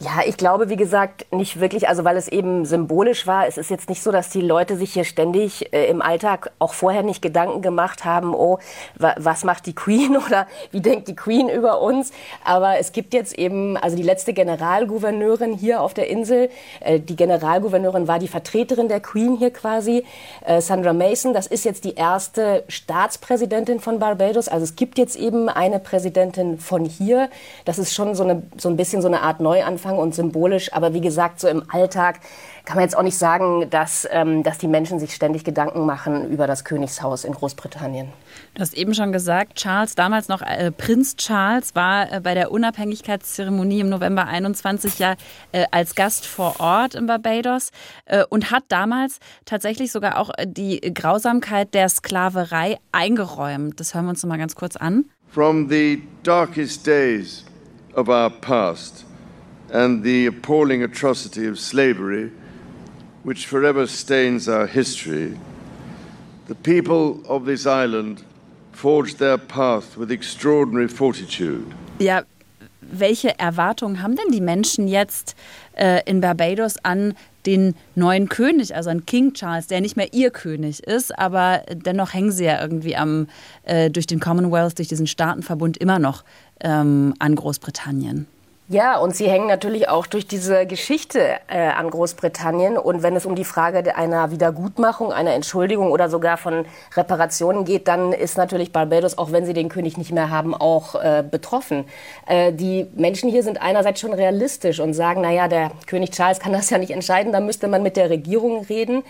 Ja, 0.00 0.20
ich 0.24 0.36
glaube, 0.36 0.68
wie 0.68 0.76
gesagt, 0.76 1.26
nicht 1.32 1.58
wirklich, 1.58 1.88
also 1.88 2.04
weil 2.04 2.16
es 2.16 2.28
eben 2.28 2.64
symbolisch 2.64 3.26
war. 3.26 3.48
Es 3.48 3.58
ist 3.58 3.68
jetzt 3.68 3.88
nicht 3.88 4.00
so, 4.00 4.12
dass 4.12 4.30
die 4.30 4.40
Leute 4.40 4.76
sich 4.76 4.92
hier 4.92 5.02
ständig 5.02 5.72
äh, 5.72 5.86
im 5.86 6.02
Alltag 6.02 6.52
auch 6.60 6.72
vorher 6.72 7.02
nicht 7.02 7.20
Gedanken 7.20 7.62
gemacht 7.62 8.04
haben, 8.04 8.32
oh, 8.32 8.60
wa 8.96 9.16
was 9.18 9.42
macht 9.42 9.66
die 9.66 9.74
Queen 9.74 10.16
oder 10.26 10.46
wie 10.70 10.80
denkt 10.80 11.08
die 11.08 11.16
Queen 11.16 11.48
über 11.48 11.80
uns? 11.80 12.12
Aber 12.44 12.78
es 12.78 12.92
gibt 12.92 13.12
jetzt 13.12 13.36
eben, 13.36 13.76
also 13.76 13.96
die 13.96 14.04
letzte 14.04 14.34
Generalgouverneurin 14.34 15.54
hier 15.54 15.80
auf 15.82 15.94
der 15.94 16.08
Insel, 16.08 16.48
äh, 16.78 17.00
die 17.00 17.16
Generalgouverneurin 17.16 18.06
war 18.06 18.20
die 18.20 18.28
Vertreterin 18.28 18.86
der 18.86 19.00
Queen 19.00 19.36
hier 19.36 19.50
quasi, 19.50 20.04
äh, 20.44 20.60
Sandra 20.60 20.92
Mason. 20.92 21.34
Das 21.34 21.48
ist 21.48 21.64
jetzt 21.64 21.82
die 21.82 21.94
erste 21.94 22.62
Staatspräsidentin 22.68 23.80
von 23.80 23.98
Barbados. 23.98 24.46
Also 24.46 24.62
es 24.62 24.76
gibt 24.76 24.96
jetzt 24.96 25.16
eben 25.16 25.48
eine 25.48 25.80
Präsidentin 25.80 26.58
von 26.60 26.84
hier. 26.84 27.30
Das 27.64 27.80
ist 27.80 27.94
schon 27.94 28.14
so, 28.14 28.22
eine, 28.22 28.44
so 28.58 28.68
ein 28.68 28.76
bisschen 28.76 29.02
so 29.02 29.08
eine 29.08 29.22
Art 29.22 29.40
Neuanfang 29.40 29.87
Anfang 29.88 29.98
und 29.98 30.14
symbolisch. 30.14 30.72
Aber 30.72 30.94
wie 30.94 31.00
gesagt, 31.00 31.40
so 31.40 31.48
im 31.48 31.62
Alltag 31.68 32.20
kann 32.64 32.76
man 32.76 32.84
jetzt 32.84 32.96
auch 32.96 33.02
nicht 33.02 33.16
sagen, 33.16 33.70
dass, 33.70 34.06
ähm, 34.10 34.42
dass 34.42 34.58
die 34.58 34.68
Menschen 34.68 34.98
sich 34.98 35.14
ständig 35.14 35.44
Gedanken 35.44 35.86
machen 35.86 36.28
über 36.30 36.46
das 36.46 36.64
Königshaus 36.64 37.24
in 37.24 37.32
Großbritannien. 37.32 38.08
Du 38.54 38.60
hast 38.60 38.74
eben 38.74 38.94
schon 38.94 39.12
gesagt, 39.12 39.54
Charles, 39.56 39.94
damals 39.94 40.28
noch 40.28 40.42
äh, 40.42 40.70
Prinz 40.70 41.16
Charles, 41.16 41.74
war 41.74 42.12
äh, 42.12 42.20
bei 42.20 42.34
der 42.34 42.50
Unabhängigkeitszeremonie 42.50 43.80
im 43.80 43.88
November 43.88 44.26
21 44.26 44.98
ja 44.98 45.14
äh, 45.52 45.64
als 45.70 45.94
Gast 45.94 46.26
vor 46.26 46.60
Ort 46.60 46.94
in 46.94 47.06
Barbados 47.06 47.70
äh, 48.04 48.24
und 48.28 48.50
hat 48.50 48.64
damals 48.68 49.18
tatsächlich 49.46 49.90
sogar 49.90 50.18
auch 50.18 50.30
die 50.44 50.80
Grausamkeit 50.92 51.72
der 51.72 51.88
Sklaverei 51.88 52.78
eingeräumt. 52.92 53.80
Das 53.80 53.94
hören 53.94 54.04
wir 54.04 54.10
uns 54.10 54.22
noch 54.22 54.28
mal 54.28 54.38
ganz 54.38 54.54
kurz 54.54 54.76
an. 54.76 55.06
From 55.30 55.68
the 55.68 56.02
darkest 56.22 56.86
days 56.86 57.44
of 57.94 58.08
our 58.08 58.30
past 58.30 59.07
and 59.72 60.02
the 60.02 60.26
appalling 60.26 60.82
atrocity 60.82 61.46
of 61.46 61.58
slavery, 61.58 62.30
which 63.22 63.46
forever 63.46 63.86
stains 63.86 64.48
our 64.48 64.66
history, 64.66 65.36
the 66.46 66.54
people 66.54 67.20
of 67.26 67.44
this 67.44 67.66
island 67.66 68.22
forged 68.72 69.18
their 69.18 69.38
path 69.38 69.96
with 69.96 70.10
extraordinary 70.10 70.88
fortitude. 70.88 71.66
Ja, 71.98 72.22
welche 72.80 73.38
Erwartungen 73.38 74.02
haben 74.02 74.16
denn 74.16 74.32
die 74.32 74.40
Menschen 74.40 74.88
jetzt 74.88 75.36
äh, 75.76 76.00
in 76.06 76.20
Barbados 76.20 76.76
an 76.82 77.14
den 77.44 77.74
neuen 77.94 78.28
König, 78.28 78.74
also 78.74 78.90
an 78.90 79.04
King 79.04 79.32
Charles, 79.34 79.66
der 79.66 79.80
nicht 79.80 79.96
mehr 79.96 80.12
ihr 80.12 80.30
König 80.30 80.80
ist, 80.80 81.18
aber 81.18 81.62
dennoch 81.70 82.14
hängen 82.14 82.30
sie 82.30 82.44
ja 82.44 82.60
irgendwie 82.60 82.96
am, 82.96 83.26
äh, 83.64 83.90
durch 83.90 84.06
den 84.06 84.20
Commonwealth, 84.20 84.78
durch 84.78 84.88
diesen 84.88 85.06
Staatenverbund 85.06 85.76
immer 85.76 85.98
noch 85.98 86.24
ähm, 86.60 87.14
an 87.18 87.34
Großbritannien. 87.34 88.26
Ja, 88.70 88.98
und 88.98 89.16
sie 89.16 89.30
hängen 89.30 89.46
natürlich 89.46 89.88
auch 89.88 90.06
durch 90.06 90.26
diese 90.26 90.66
Geschichte 90.66 91.38
äh, 91.46 91.68
an 91.68 91.88
Großbritannien. 91.88 92.76
Und 92.76 93.02
wenn 93.02 93.16
es 93.16 93.24
um 93.24 93.34
die 93.34 93.46
Frage 93.46 93.96
einer 93.96 94.30
Wiedergutmachung, 94.30 95.10
einer 95.10 95.32
Entschuldigung 95.32 95.90
oder 95.90 96.10
sogar 96.10 96.36
von 96.36 96.66
Reparationen 96.94 97.64
geht, 97.64 97.88
dann 97.88 98.12
ist 98.12 98.36
natürlich 98.36 98.70
Barbados, 98.70 99.16
auch 99.16 99.32
wenn 99.32 99.46
sie 99.46 99.54
den 99.54 99.70
König 99.70 99.96
nicht 99.96 100.12
mehr 100.12 100.28
haben, 100.28 100.54
auch 100.54 100.96
äh, 100.96 101.24
betroffen. 101.28 101.86
Äh, 102.26 102.52
die 102.52 102.86
Menschen 102.94 103.30
hier 103.30 103.42
sind 103.42 103.58
einerseits 103.58 104.00
schon 104.00 104.12
realistisch 104.12 104.80
und 104.80 104.92
sagen, 104.92 105.22
naja, 105.22 105.48
der 105.48 105.70
König 105.86 106.10
Charles 106.10 106.38
kann 106.38 106.52
das 106.52 106.68
ja 106.68 106.76
nicht 106.76 106.90
entscheiden, 106.90 107.32
da 107.32 107.40
müsste 107.40 107.68
man 107.68 107.82
mit 107.82 107.96
der 107.96 108.10
Regierung 108.10 108.66
reden. 108.66 109.02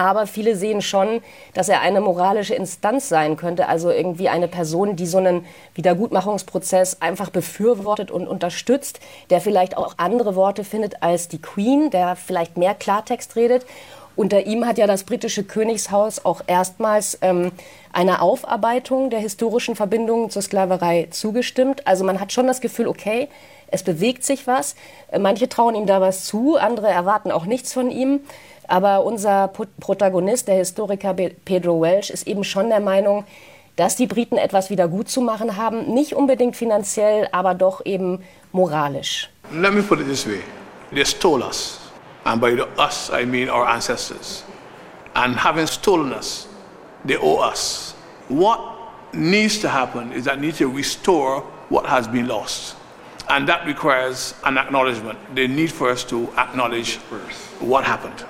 Aber 0.00 0.26
viele 0.26 0.56
sehen 0.56 0.80
schon, 0.80 1.20
dass 1.52 1.68
er 1.68 1.82
eine 1.82 2.00
moralische 2.00 2.54
Instanz 2.54 3.10
sein 3.10 3.36
könnte, 3.36 3.68
also 3.68 3.90
irgendwie 3.90 4.30
eine 4.30 4.48
Person, 4.48 4.96
die 4.96 5.04
so 5.04 5.18
einen 5.18 5.44
Wiedergutmachungsprozess 5.74 7.02
einfach 7.02 7.28
befürwortet 7.28 8.10
und 8.10 8.26
unterstützt, 8.26 8.98
der 9.28 9.42
vielleicht 9.42 9.76
auch 9.76 9.96
andere 9.98 10.36
Worte 10.36 10.64
findet 10.64 11.02
als 11.02 11.28
die 11.28 11.42
Queen, 11.42 11.90
der 11.90 12.16
vielleicht 12.16 12.56
mehr 12.56 12.74
Klartext 12.74 13.36
redet. 13.36 13.66
Unter 14.16 14.46
ihm 14.46 14.66
hat 14.66 14.78
ja 14.78 14.86
das 14.86 15.04
britische 15.04 15.44
Königshaus 15.44 16.24
auch 16.24 16.40
erstmals 16.46 17.18
ähm, 17.20 17.52
einer 17.92 18.22
Aufarbeitung 18.22 19.10
der 19.10 19.20
historischen 19.20 19.76
Verbindungen 19.76 20.30
zur 20.30 20.40
Sklaverei 20.40 21.08
zugestimmt. 21.10 21.86
Also 21.86 22.04
man 22.04 22.20
hat 22.20 22.32
schon 22.32 22.46
das 22.46 22.62
Gefühl, 22.62 22.88
okay, 22.88 23.28
es 23.66 23.82
bewegt 23.82 24.24
sich 24.24 24.46
was. 24.46 24.76
Manche 25.16 25.50
trauen 25.50 25.74
ihm 25.74 25.84
da 25.84 26.00
was 26.00 26.24
zu, 26.24 26.56
andere 26.56 26.88
erwarten 26.88 27.30
auch 27.30 27.44
nichts 27.44 27.74
von 27.74 27.90
ihm. 27.90 28.20
Aber 28.70 29.04
unser 29.04 29.48
Protagonist, 29.48 30.46
der 30.46 30.54
Historiker 30.54 31.12
Pedro 31.12 31.80
Welch, 31.82 32.08
ist 32.10 32.28
eben 32.28 32.44
schon 32.44 32.68
der 32.68 32.78
Meinung, 32.78 33.24
dass 33.74 33.96
die 33.96 34.06
Briten 34.06 34.38
etwas 34.38 34.70
wieder 34.70 34.86
gut 34.86 35.08
zu 35.08 35.20
machen 35.20 35.56
haben. 35.56 35.92
Nicht 35.92 36.14
unbedingt 36.14 36.54
finanziell, 36.54 37.28
aber 37.32 37.54
doch 37.54 37.84
eben 37.84 38.22
moralisch. 38.52 39.28
Let 39.52 39.74
me 39.74 39.82
put 39.82 39.98
it 39.98 40.06
this 40.06 40.24
way. 40.24 40.40
They 40.94 41.04
stole 41.04 41.44
us. 41.44 41.80
And 42.24 42.40
by 42.40 42.54
the 42.54 42.66
us, 42.80 43.10
I 43.12 43.26
mean 43.26 43.50
our 43.50 43.66
ancestors. 43.66 44.44
And 45.14 45.34
having 45.34 45.66
stolen 45.66 46.12
us, 46.12 46.46
they 47.04 47.16
owe 47.16 47.40
us. 47.40 47.96
What 48.28 48.60
needs 49.12 49.58
to 49.62 49.68
happen 49.68 50.12
is 50.12 50.26
that 50.26 50.38
need 50.38 50.54
to 50.58 50.68
restore 50.68 51.40
what 51.70 51.86
has 51.86 52.06
been 52.06 52.28
lost. 52.28 52.76
And 53.28 53.48
that 53.48 53.66
requires 53.66 54.34
an 54.44 54.58
acknowledgement. 54.58 55.18
They 55.34 55.48
need 55.48 55.72
for 55.72 55.90
us 55.90 56.04
to 56.04 56.28
acknowledge 56.36 56.98
what 57.58 57.82
happened. 57.84 58.24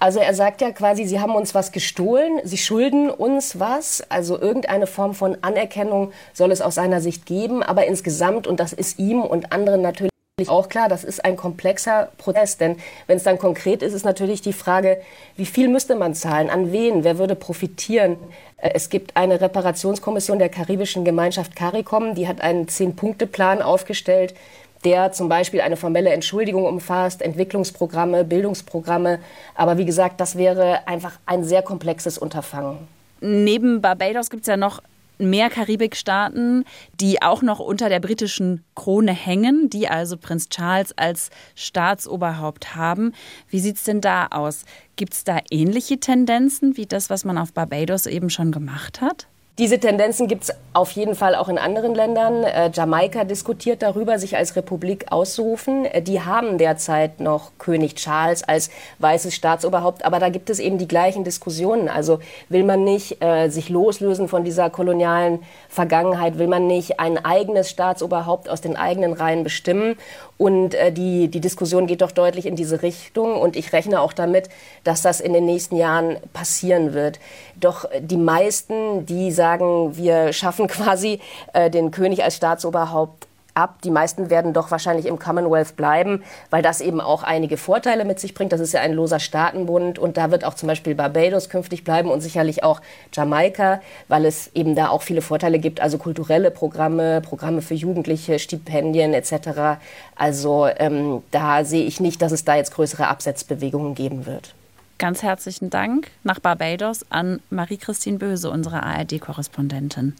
Also 0.00 0.18
er 0.18 0.32
sagt 0.32 0.62
ja 0.62 0.70
quasi, 0.70 1.04
sie 1.04 1.20
haben 1.20 1.34
uns 1.34 1.54
was 1.54 1.72
gestohlen, 1.72 2.40
sie 2.42 2.56
schulden 2.56 3.10
uns 3.10 3.60
was. 3.60 4.02
Also 4.08 4.40
irgendeine 4.40 4.86
Form 4.86 5.14
von 5.14 5.36
Anerkennung 5.42 6.12
soll 6.32 6.52
es 6.52 6.62
aus 6.62 6.76
seiner 6.76 7.02
Sicht 7.02 7.26
geben. 7.26 7.62
Aber 7.62 7.86
insgesamt, 7.86 8.46
und 8.46 8.60
das 8.60 8.72
ist 8.72 8.98
ihm 8.98 9.20
und 9.20 9.52
anderen 9.52 9.82
natürlich 9.82 10.10
auch 10.48 10.70
klar, 10.70 10.88
das 10.88 11.04
ist 11.04 11.22
ein 11.22 11.36
komplexer 11.36 12.08
Prozess. 12.16 12.56
Denn 12.56 12.76
wenn 13.06 13.18
es 13.18 13.24
dann 13.24 13.38
konkret 13.38 13.82
ist, 13.82 13.92
ist 13.92 14.06
natürlich 14.06 14.40
die 14.40 14.54
Frage, 14.54 15.02
wie 15.36 15.44
viel 15.44 15.68
müsste 15.68 15.96
man 15.96 16.14
zahlen, 16.14 16.48
an 16.48 16.72
wen, 16.72 17.04
wer 17.04 17.18
würde 17.18 17.34
profitieren. 17.34 18.16
Äh, 18.56 18.70
es 18.72 18.88
gibt 18.88 19.18
eine 19.18 19.38
Reparationskommission 19.42 20.38
der 20.38 20.48
karibischen 20.48 21.04
Gemeinschaft 21.04 21.54
CARICOM, 21.56 22.14
die 22.14 22.26
hat 22.26 22.40
einen 22.40 22.68
Zehn-Punkte-Plan 22.68 23.60
aufgestellt, 23.60 24.34
der 24.84 25.12
zum 25.12 25.28
Beispiel 25.28 25.60
eine 25.60 25.76
formelle 25.76 26.10
Entschuldigung 26.10 26.64
umfasst, 26.64 27.22
Entwicklungsprogramme, 27.22 28.24
Bildungsprogramme. 28.24 29.18
Aber 29.54 29.78
wie 29.78 29.84
gesagt, 29.84 30.20
das 30.20 30.36
wäre 30.36 30.86
einfach 30.88 31.18
ein 31.26 31.44
sehr 31.44 31.62
komplexes 31.62 32.18
Unterfangen. 32.18 32.78
Neben 33.20 33.82
Barbados 33.82 34.30
gibt 34.30 34.44
es 34.44 34.46
ja 34.48 34.56
noch 34.56 34.80
mehr 35.20 35.50
Karibikstaaten, 35.50 36.64
die 36.98 37.22
auch 37.22 37.42
noch 37.42 37.60
unter 37.60 37.88
der 37.88 38.00
britischen 38.00 38.64
Krone 38.74 39.12
hängen, 39.12 39.68
die 39.68 39.88
also 39.88 40.16
Prinz 40.16 40.48
Charles 40.48 40.96
als 40.96 41.30
Staatsoberhaupt 41.54 42.74
haben. 42.74 43.12
Wie 43.48 43.60
sieht 43.60 43.76
es 43.76 43.84
denn 43.84 44.00
da 44.00 44.28
aus? 44.30 44.64
Gibt 44.96 45.14
es 45.14 45.24
da 45.24 45.38
ähnliche 45.50 46.00
Tendenzen 46.00 46.76
wie 46.78 46.86
das, 46.86 47.10
was 47.10 47.24
man 47.24 47.38
auf 47.38 47.52
Barbados 47.52 48.06
eben 48.06 48.30
schon 48.30 48.50
gemacht 48.50 49.00
hat? 49.02 49.26
Diese 49.60 49.78
Tendenzen 49.78 50.26
gibt 50.26 50.44
es 50.44 50.54
auf 50.72 50.90
jeden 50.92 51.14
Fall 51.14 51.34
auch 51.34 51.50
in 51.50 51.58
anderen 51.58 51.94
Ländern. 51.94 52.44
Äh, 52.44 52.70
Jamaika 52.72 53.24
diskutiert 53.24 53.82
darüber, 53.82 54.18
sich 54.18 54.34
als 54.34 54.56
Republik 54.56 55.12
auszurufen. 55.12 55.84
Äh, 55.84 56.00
die 56.00 56.22
haben 56.22 56.56
derzeit 56.56 57.20
noch 57.20 57.50
König 57.58 57.94
Charles 57.96 58.42
als 58.42 58.70
weißes 59.00 59.34
Staatsoberhaupt, 59.34 60.02
aber 60.02 60.18
da 60.18 60.30
gibt 60.30 60.48
es 60.48 60.60
eben 60.60 60.78
die 60.78 60.88
gleichen 60.88 61.24
Diskussionen. 61.24 61.90
Also 61.90 62.20
will 62.48 62.64
man 62.64 62.84
nicht 62.84 63.22
äh, 63.22 63.50
sich 63.50 63.68
loslösen 63.68 64.28
von 64.28 64.44
dieser 64.44 64.70
kolonialen 64.70 65.40
Vergangenheit, 65.68 66.38
will 66.38 66.48
man 66.48 66.66
nicht 66.66 66.98
ein 66.98 67.22
eigenes 67.22 67.68
Staatsoberhaupt 67.68 68.48
aus 68.48 68.62
den 68.62 68.76
eigenen 68.76 69.12
Reihen 69.12 69.44
bestimmen. 69.44 69.98
Und 70.40 70.72
äh, 70.72 70.90
die, 70.90 71.28
die 71.28 71.40
Diskussion 71.42 71.86
geht 71.86 72.00
doch 72.00 72.12
deutlich 72.12 72.46
in 72.46 72.56
diese 72.56 72.80
Richtung. 72.80 73.38
Und 73.38 73.56
ich 73.56 73.74
rechne 73.74 74.00
auch 74.00 74.14
damit, 74.14 74.48
dass 74.84 75.02
das 75.02 75.20
in 75.20 75.34
den 75.34 75.44
nächsten 75.44 75.76
Jahren 75.76 76.16
passieren 76.32 76.94
wird. 76.94 77.20
Doch 77.56 77.84
die 78.00 78.16
meisten, 78.16 79.04
die 79.04 79.32
sagen, 79.32 79.98
wir 79.98 80.32
schaffen 80.32 80.66
quasi 80.68 81.20
äh, 81.52 81.68
den 81.68 81.90
König 81.90 82.24
als 82.24 82.36
Staatsoberhaupt 82.36 83.26
ab. 83.54 83.82
Die 83.82 83.90
meisten 83.90 84.30
werden 84.30 84.52
doch 84.52 84.70
wahrscheinlich 84.70 85.06
im 85.06 85.18
Commonwealth 85.18 85.76
bleiben, 85.76 86.22
weil 86.50 86.62
das 86.62 86.80
eben 86.80 87.00
auch 87.00 87.22
einige 87.22 87.56
Vorteile 87.56 88.04
mit 88.04 88.20
sich 88.20 88.34
bringt. 88.34 88.52
Das 88.52 88.60
ist 88.60 88.72
ja 88.72 88.80
ein 88.80 88.92
loser 88.92 89.20
Staatenbund 89.20 89.98
und 89.98 90.16
da 90.16 90.30
wird 90.30 90.44
auch 90.44 90.54
zum 90.54 90.66
Beispiel 90.66 90.94
Barbados 90.94 91.48
künftig 91.48 91.84
bleiben 91.84 92.10
und 92.10 92.20
sicherlich 92.20 92.64
auch 92.64 92.80
Jamaika, 93.12 93.80
weil 94.08 94.24
es 94.24 94.50
eben 94.54 94.74
da 94.74 94.88
auch 94.88 95.02
viele 95.02 95.22
Vorteile 95.22 95.58
gibt, 95.58 95.80
also 95.80 95.98
kulturelle 95.98 96.50
Programme, 96.50 97.20
Programme 97.20 97.62
für 97.62 97.74
Jugendliche, 97.74 98.38
Stipendien 98.38 99.14
etc. 99.14 99.80
Also 100.16 100.68
ähm, 100.76 101.22
da 101.30 101.64
sehe 101.64 101.84
ich 101.84 102.00
nicht, 102.00 102.22
dass 102.22 102.32
es 102.32 102.44
da 102.44 102.56
jetzt 102.56 102.74
größere 102.74 103.08
Absetzbewegungen 103.08 103.94
geben 103.94 104.26
wird. 104.26 104.54
Ganz 104.98 105.22
herzlichen 105.22 105.70
Dank 105.70 106.10
nach 106.24 106.40
Barbados 106.40 107.06
an 107.08 107.40
Marie-Christine 107.48 108.18
Böse, 108.18 108.50
unsere 108.50 108.82
ARD-Korrespondentin. 108.82 110.14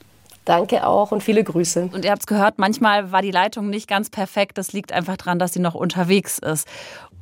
Danke 0.44 0.87
auch 0.87 1.12
und 1.12 1.23
viele 1.23 1.44
Grüße. 1.44 1.90
Und 1.92 2.04
ihr 2.04 2.11
habt 2.11 2.23
es 2.23 2.26
gehört, 2.26 2.59
manchmal 2.59 3.12
war 3.12 3.23
die 3.23 3.30
Leitung 3.30 3.68
nicht 3.70 3.88
ganz 3.88 4.11
perfekt. 4.11 4.59
Das 4.59 4.73
liegt 4.73 4.92
einfach 4.92 5.16
daran, 5.16 5.38
dass 5.38 5.52
sie 5.52 5.61
noch 5.61 5.75
unterwegs 5.75 6.38
ist. 6.38 6.66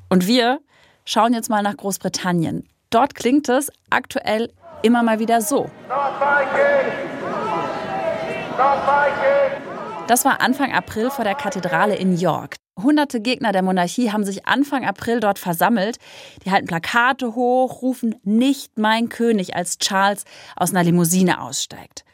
Und 0.09 0.27
wir 0.27 0.61
schauen 1.05 1.35
jetzt 1.35 1.51
mal 1.51 1.63
nach 1.63 1.77
Großbritannien. 1.77 2.69
Dort 2.91 3.15
klingt 3.15 3.49
es 3.49 3.71
aktuell 3.91 4.51
immer 4.83 5.03
mal 5.03 5.19
wieder 5.19 5.41
so. 5.41 5.71
Das 10.07 10.25
war 10.25 10.41
Anfang 10.41 10.73
April 10.73 11.11
vor 11.11 11.25
der 11.25 11.35
Kathedrale 11.35 11.97
in 11.97 12.17
York. 12.17 12.57
Hunderte 12.83 13.21
Gegner 13.21 13.53
der 13.53 13.63
Monarchie 13.63 14.13
haben 14.13 14.25
sich 14.25 14.47
Anfang 14.47 14.87
April 14.87 15.21
dort 15.21 15.39
versammelt. 15.39 15.99
Die 16.45 16.51
halten 16.51 16.67
Plakate 16.67 17.35
hoch, 17.35 17.83
rufen 17.83 18.15
nicht 18.23 18.79
mein 18.79 19.09
König, 19.09 19.57
als 19.57 19.79
Charles 19.79 20.25
aus 20.57 20.71
einer 20.71 20.85
Limousine 20.85 21.43
aussteigt. 21.43 22.05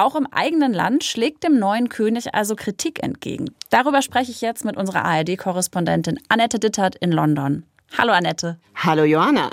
Auch 0.00 0.16
im 0.16 0.26
eigenen 0.32 0.72
Land 0.72 1.04
schlägt 1.04 1.44
dem 1.44 1.58
neuen 1.58 1.90
König 1.90 2.34
also 2.34 2.56
Kritik 2.56 3.02
entgegen. 3.02 3.50
Darüber 3.68 4.00
spreche 4.00 4.30
ich 4.30 4.40
jetzt 4.40 4.64
mit 4.64 4.78
unserer 4.78 5.04
ARD-Korrespondentin 5.04 6.18
Annette 6.30 6.58
Dittert 6.58 6.96
in 6.96 7.12
London. 7.12 7.64
Hallo 7.98 8.14
Annette. 8.14 8.56
Hallo 8.76 9.04
Johanna. 9.04 9.50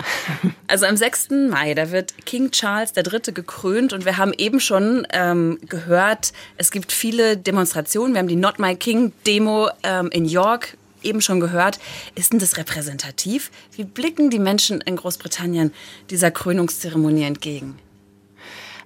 Also 0.67 0.85
am 0.85 0.95
6. 0.95 1.31
Mai, 1.49 1.73
da 1.73 1.91
wird 1.91 2.13
King 2.25 2.51
Charles 2.51 2.93
III. 2.95 3.33
gekrönt 3.33 3.91
und 3.91 4.05
wir 4.05 4.17
haben 4.17 4.31
eben 4.37 4.61
schon 4.61 5.05
ähm, 5.11 5.59
gehört, 5.67 6.31
es 6.55 6.71
gibt 6.71 6.93
viele 6.93 7.35
Demonstrationen. 7.35 8.13
Wir 8.13 8.19
haben 8.19 8.29
die 8.29 8.37
Not 8.37 8.57
My 8.57 8.73
King 8.73 9.11
Demo 9.25 9.67
ähm, 9.83 10.07
in 10.13 10.23
York 10.23 10.77
eben 11.03 11.19
schon 11.19 11.41
gehört. 11.41 11.77
Ist 12.15 12.31
denn 12.31 12.39
das 12.39 12.55
repräsentativ? 12.55 13.51
Wie 13.75 13.83
blicken 13.83 14.29
die 14.29 14.39
Menschen 14.39 14.79
in 14.79 14.95
Großbritannien 14.95 15.73
dieser 16.09 16.31
Krönungszeremonie 16.31 17.23
entgegen? 17.23 17.77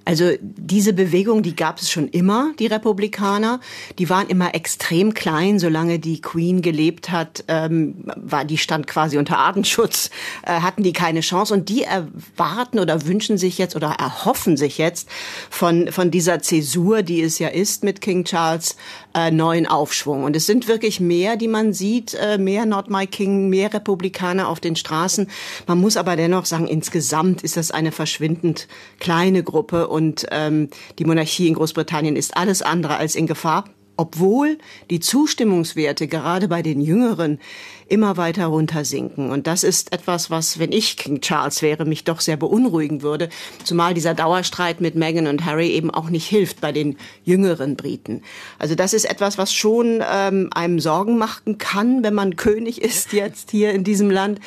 Also 0.03 0.31
diese 0.41 0.93
Bewegung, 0.93 1.43
die 1.43 1.55
gab 1.55 1.79
es 1.79 1.91
schon 1.91 2.07
immer, 2.07 2.53
die 2.59 2.67
Republikaner. 2.67 3.59
Die 3.99 4.09
waren 4.09 4.27
immer 4.27 4.55
extrem 4.55 5.13
klein, 5.13 5.59
solange 5.59 5.99
die 5.99 6.21
Queen 6.21 6.61
gelebt 6.61 7.11
hat, 7.11 7.43
ähm, 7.47 8.05
war 8.15 8.45
die 8.45 8.57
stand 8.57 8.87
quasi 8.87 9.17
unter 9.17 9.37
Artenschutz, 9.37 10.09
äh, 10.43 10.61
hatten 10.61 10.83
die 10.83 10.93
keine 10.93 11.21
Chance. 11.21 11.53
Und 11.53 11.69
die 11.69 11.83
erwarten 11.83 12.79
oder 12.79 13.05
wünschen 13.05 13.37
sich 13.37 13.57
jetzt 13.57 13.75
oder 13.75 13.89
erhoffen 13.99 14.57
sich 14.57 14.77
jetzt 14.77 15.07
von 15.49 15.91
von 15.91 16.09
dieser 16.09 16.41
Zäsur, 16.41 17.03
die 17.03 17.21
es 17.21 17.37
ja 17.37 17.49
ist 17.49 17.83
mit 17.83 18.01
King 18.01 18.23
Charles, 18.23 18.75
äh, 19.13 19.31
neuen 19.31 19.65
Aufschwung. 19.65 20.23
Und 20.23 20.35
es 20.35 20.45
sind 20.45 20.67
wirklich 20.67 20.99
mehr, 20.99 21.35
die 21.37 21.47
man 21.47 21.73
sieht, 21.73 22.13
äh, 22.13 22.37
mehr 22.37 22.65
Not 22.65 22.89
My 22.89 23.07
King, 23.07 23.49
mehr 23.49 23.73
Republikaner 23.73 24.47
auf 24.47 24.59
den 24.59 24.75
Straßen. 24.75 25.27
Man 25.67 25.79
muss 25.79 25.97
aber 25.97 26.15
dennoch 26.15 26.45
sagen, 26.45 26.67
insgesamt 26.67 27.43
ist 27.43 27.57
das 27.57 27.71
eine 27.71 27.91
verschwindend 27.91 28.67
kleine 28.99 29.43
Gruppe 29.43 29.87
und 29.87 30.25
ähm, 30.31 30.69
die 30.99 31.05
Monarchie 31.05 31.47
in 31.47 31.55
Großbritannien 31.55 32.15
ist 32.15 32.37
alles 32.37 32.61
andere 32.61 32.97
als 32.97 33.15
in 33.15 33.27
Gefahr 33.27 33.65
obwohl 33.97 34.57
die 34.89 34.99
Zustimmungswerte 34.99 36.07
gerade 36.07 36.47
bei 36.47 36.63
den 36.63 36.81
Jüngeren 36.81 37.39
immer 37.91 38.17
weiter 38.17 38.45
runtersinken. 38.45 39.31
Und 39.31 39.47
das 39.47 39.63
ist 39.63 39.91
etwas, 39.91 40.31
was, 40.31 40.59
wenn 40.59 40.71
ich 40.71 40.97
King 40.97 41.19
Charles 41.21 41.61
wäre, 41.61 41.85
mich 41.85 42.05
doch 42.05 42.21
sehr 42.21 42.37
beunruhigen 42.37 43.01
würde, 43.01 43.29
zumal 43.63 43.93
dieser 43.93 44.13
Dauerstreit 44.13 44.79
mit 44.79 44.95
Meghan 44.95 45.27
und 45.27 45.45
Harry 45.45 45.71
eben 45.71 45.91
auch 45.91 46.09
nicht 46.09 46.27
hilft 46.27 46.61
bei 46.61 46.71
den 46.71 46.97
jüngeren 47.23 47.75
Briten. 47.75 48.23
Also 48.57 48.75
das 48.75 48.93
ist 48.93 49.05
etwas, 49.05 49.37
was 49.37 49.53
schon 49.53 50.01
ähm, 50.09 50.49
einem 50.55 50.79
Sorgen 50.79 51.17
machen 51.17 51.57
kann, 51.57 52.01
wenn 52.03 52.13
man 52.13 52.37
König 52.37 52.81
ist 52.81 53.11
jetzt 53.13 53.51
hier 53.51 53.71
in 53.71 53.83
diesem 53.83 54.09
Land. 54.09 54.39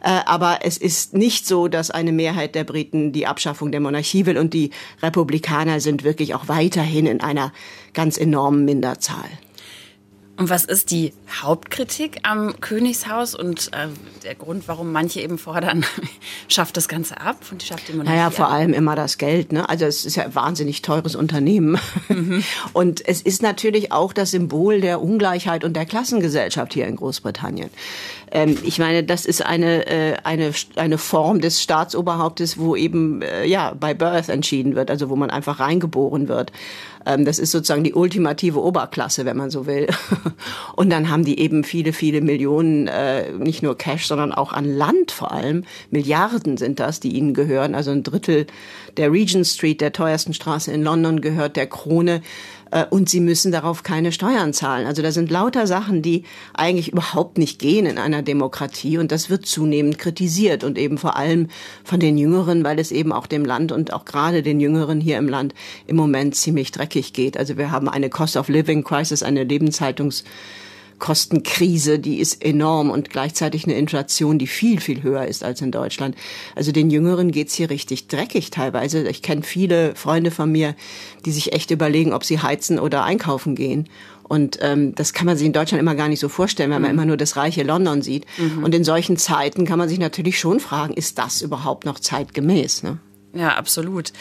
Äh, 0.00 0.20
aber 0.26 0.60
es 0.62 0.78
ist 0.78 1.14
nicht 1.14 1.46
so, 1.46 1.66
dass 1.66 1.90
eine 1.90 2.12
Mehrheit 2.12 2.54
der 2.54 2.64
Briten 2.64 3.12
die 3.12 3.26
Abschaffung 3.26 3.72
der 3.72 3.80
Monarchie 3.80 4.26
will 4.26 4.38
und 4.38 4.54
die 4.54 4.70
Republikaner 5.02 5.80
sind 5.80 6.04
wirklich 6.04 6.34
auch 6.34 6.46
weiterhin 6.46 7.06
in 7.06 7.20
einer 7.20 7.52
ganz 7.94 8.16
enormen 8.16 8.64
Minderzahl. 8.64 9.28
Und 10.42 10.50
was 10.50 10.64
ist 10.64 10.90
die 10.90 11.12
Hauptkritik 11.40 12.18
am 12.24 12.58
Königshaus 12.60 13.36
und 13.36 13.70
äh, 13.74 13.86
der 14.24 14.34
Grund, 14.34 14.66
warum 14.66 14.90
manche 14.90 15.20
eben 15.20 15.38
fordern, 15.38 15.84
schafft 16.48 16.76
das 16.76 16.88
Ganze 16.88 17.20
ab 17.20 17.36
und 17.52 17.62
schafft 17.62 17.86
die 17.86 17.92
Monarchie 17.92 18.16
Naja, 18.16 18.30
vor 18.30 18.46
ab? 18.46 18.54
allem 18.54 18.72
immer 18.72 18.96
das 18.96 19.18
Geld. 19.18 19.52
Ne? 19.52 19.68
Also 19.68 19.84
es 19.84 20.04
ist 20.04 20.16
ja 20.16 20.24
ein 20.24 20.34
wahnsinnig 20.34 20.82
teures 20.82 21.14
Unternehmen. 21.14 21.78
Mhm. 22.08 22.42
Und 22.72 23.06
es 23.06 23.22
ist 23.22 23.40
natürlich 23.40 23.92
auch 23.92 24.12
das 24.12 24.32
Symbol 24.32 24.80
der 24.80 25.00
Ungleichheit 25.00 25.62
und 25.62 25.74
der 25.74 25.86
Klassengesellschaft 25.86 26.74
hier 26.74 26.88
in 26.88 26.96
Großbritannien. 26.96 27.70
Ähm, 28.32 28.58
ich 28.64 28.78
meine, 28.78 29.04
das 29.04 29.26
ist 29.26 29.44
eine, 29.44 29.86
äh, 29.86 30.16
eine, 30.24 30.52
eine 30.74 30.98
Form 30.98 31.40
des 31.40 31.62
Staatsoberhauptes, 31.62 32.58
wo 32.58 32.74
eben 32.74 33.22
äh, 33.22 33.44
ja 33.44 33.74
bei 33.78 33.94
Birth 33.94 34.28
entschieden 34.28 34.74
wird, 34.74 34.90
also 34.90 35.08
wo 35.08 35.16
man 35.16 35.30
einfach 35.30 35.60
reingeboren 35.60 36.26
wird. 36.28 36.50
Ähm, 37.04 37.24
das 37.24 37.38
ist 37.38 37.50
sozusagen 37.50 37.84
die 37.84 37.94
ultimative 37.94 38.60
Oberklasse, 38.62 39.24
wenn 39.24 39.36
man 39.36 39.50
so 39.50 39.66
will. 39.66 39.86
Und 40.76 40.90
dann 40.90 41.10
haben 41.10 41.24
die 41.24 41.38
eben 41.38 41.64
viele, 41.64 41.92
viele 41.92 42.20
Millionen, 42.20 42.88
äh, 42.88 43.32
nicht 43.32 43.62
nur 43.62 43.76
Cash, 43.76 44.06
sondern 44.06 44.32
auch 44.32 44.52
an 44.52 44.64
Land 44.64 45.10
vor 45.10 45.32
allem. 45.32 45.64
Milliarden 45.90 46.56
sind 46.56 46.80
das, 46.80 47.00
die 47.00 47.16
ihnen 47.16 47.34
gehören. 47.34 47.74
Also 47.74 47.90
ein 47.90 48.02
Drittel 48.02 48.46
der 48.96 49.12
Regent 49.12 49.46
Street, 49.46 49.80
der 49.80 49.92
teuersten 49.92 50.34
Straße 50.34 50.72
in 50.72 50.82
London, 50.82 51.20
gehört 51.20 51.56
der 51.56 51.66
Krone. 51.66 52.22
Äh, 52.72 52.86
und 52.90 53.08
sie 53.08 53.20
müssen 53.20 53.52
darauf 53.52 53.84
keine 53.84 54.10
Steuern 54.10 54.52
zahlen. 54.52 54.86
Also 54.86 55.02
da 55.02 55.12
sind 55.12 55.30
lauter 55.30 55.68
Sachen, 55.68 56.02
die 56.02 56.24
eigentlich 56.54 56.90
überhaupt 56.90 57.38
nicht 57.38 57.60
gehen 57.60 57.86
in 57.86 57.98
einer 57.98 58.22
Demokratie 58.22 58.98
und 58.98 59.12
das 59.12 59.30
wird 59.30 59.46
zunehmend 59.46 59.98
kritisiert 59.98 60.64
und 60.64 60.78
eben 60.78 60.98
vor 60.98 61.16
allem 61.16 61.48
von 61.84 62.00
den 62.00 62.18
Jüngeren, 62.18 62.64
weil 62.64 62.80
es 62.80 62.90
eben 62.90 63.12
auch 63.12 63.26
dem 63.26 63.44
Land 63.44 63.70
und 63.70 63.92
auch 63.92 64.04
gerade 64.04 64.42
den 64.42 64.58
Jüngeren 64.58 65.00
hier 65.00 65.18
im 65.18 65.28
Land 65.28 65.54
im 65.86 65.96
Moment 65.96 66.34
ziemlich 66.34 66.72
dreckig 66.72 67.12
geht. 67.12 67.36
Also 67.36 67.56
wir 67.56 67.70
haben 67.70 67.88
eine 67.88 68.10
Cost 68.10 68.36
of 68.36 68.48
Living 68.48 68.82
Crisis, 68.82 69.22
eine 69.22 69.44
Lebenshaltungs 69.44 70.24
Kostenkrise, 71.02 71.98
die 71.98 72.20
ist 72.20 72.44
enorm 72.44 72.88
und 72.88 73.10
gleichzeitig 73.10 73.64
eine 73.64 73.74
Inflation, 73.74 74.38
die 74.38 74.46
viel, 74.46 74.80
viel 74.80 75.02
höher 75.02 75.26
ist 75.26 75.42
als 75.42 75.60
in 75.60 75.72
Deutschland. 75.72 76.14
Also 76.54 76.70
den 76.70 76.90
Jüngeren 76.90 77.32
geht's 77.32 77.54
hier 77.54 77.70
richtig 77.70 78.06
dreckig 78.06 78.50
teilweise. 78.50 79.08
Ich 79.08 79.20
kenne 79.20 79.42
viele 79.42 79.96
Freunde 79.96 80.30
von 80.30 80.52
mir, 80.52 80.76
die 81.24 81.32
sich 81.32 81.54
echt 81.54 81.72
überlegen, 81.72 82.12
ob 82.12 82.24
sie 82.24 82.38
heizen 82.38 82.78
oder 82.78 83.02
einkaufen 83.02 83.56
gehen. 83.56 83.88
Und 84.22 84.60
ähm, 84.62 84.94
das 84.94 85.12
kann 85.12 85.26
man 85.26 85.36
sich 85.36 85.48
in 85.48 85.52
Deutschland 85.52 85.80
immer 85.80 85.96
gar 85.96 86.06
nicht 86.06 86.20
so 86.20 86.28
vorstellen, 86.28 86.70
weil 86.70 86.78
man 86.78 86.92
mhm. 86.92 86.98
immer 86.98 87.06
nur 87.06 87.16
das 87.16 87.36
reiche 87.36 87.64
London 87.64 88.00
sieht. 88.00 88.24
Mhm. 88.38 88.62
Und 88.62 88.72
in 88.72 88.84
solchen 88.84 89.16
Zeiten 89.16 89.66
kann 89.66 89.80
man 89.80 89.88
sich 89.88 89.98
natürlich 89.98 90.38
schon 90.38 90.60
fragen, 90.60 90.94
ist 90.94 91.18
das 91.18 91.42
überhaupt 91.42 91.84
noch 91.84 91.98
zeitgemäß? 91.98 92.84
Ne? 92.84 93.00
Ja, 93.34 93.56
absolut. 93.56 94.12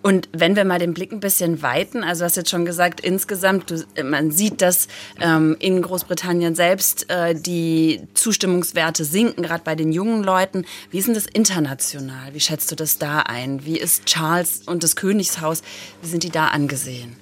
Und 0.00 0.28
wenn 0.32 0.54
wir 0.54 0.64
mal 0.64 0.78
den 0.78 0.94
Blick 0.94 1.12
ein 1.12 1.20
bisschen 1.20 1.60
weiten, 1.60 2.04
also 2.04 2.24
hast 2.24 2.36
jetzt 2.36 2.50
schon 2.50 2.64
gesagt, 2.64 3.00
insgesamt, 3.00 3.70
du, 3.70 4.04
man 4.04 4.30
sieht, 4.30 4.62
dass 4.62 4.86
ähm, 5.20 5.56
in 5.58 5.82
Großbritannien 5.82 6.54
selbst 6.54 7.10
äh, 7.10 7.34
die 7.34 8.02
Zustimmungswerte 8.14 9.04
sinken, 9.04 9.42
gerade 9.42 9.64
bei 9.64 9.74
den 9.74 9.92
jungen 9.92 10.22
Leuten. 10.22 10.64
Wie 10.90 10.98
ist 10.98 11.08
denn 11.08 11.14
das 11.14 11.26
international? 11.26 12.32
Wie 12.32 12.40
schätzt 12.40 12.70
du 12.70 12.76
das 12.76 12.98
da 12.98 13.20
ein? 13.20 13.64
Wie 13.64 13.76
ist 13.76 14.06
Charles 14.06 14.62
und 14.66 14.84
das 14.84 14.94
Königshaus, 14.94 15.62
wie 16.00 16.08
sind 16.08 16.22
die 16.22 16.30
da 16.30 16.48
angesehen? 16.48 17.16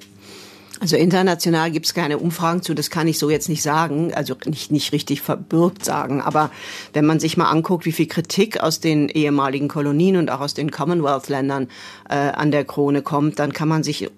Also 0.79 0.97
international 0.97 1.71
gibt 1.71 1.87
es 1.87 1.95
keine 1.95 2.19
Umfragen 2.19 2.61
zu, 2.61 2.75
das 2.75 2.91
kann 2.91 3.09
ich 3.09 3.19
so 3.19 3.31
jetzt 3.31 3.49
nicht 3.49 3.63
sagen, 3.63 4.13
also 4.13 4.37
nicht, 4.45 4.71
nicht 4.71 4.93
richtig 4.93 5.23
verbürgt 5.23 5.85
sagen. 5.85 6.21
Aber 6.21 6.51
wenn 6.93 7.07
man 7.07 7.19
sich 7.19 7.39
mal 7.39 7.51
anguckt, 7.51 7.87
wie 7.87 7.93
viel 7.93 8.07
Kritik 8.07 8.61
aus 8.61 8.81
den 8.81 9.09
ehemaligen 9.09 9.69
Kolonien 9.69 10.17
und 10.17 10.31
auch 10.31 10.41
aus 10.41 10.53
den 10.53 10.71
Commonwealth-Ländern 10.71 11.69
äh, 12.11 12.15
an 12.15 12.51
der 12.51 12.65
Krone 12.65 13.01
kommt, 13.01 13.39
dann 13.39 13.55
kann 13.55 13.69
man 13.69 13.85
sich 13.85 14.11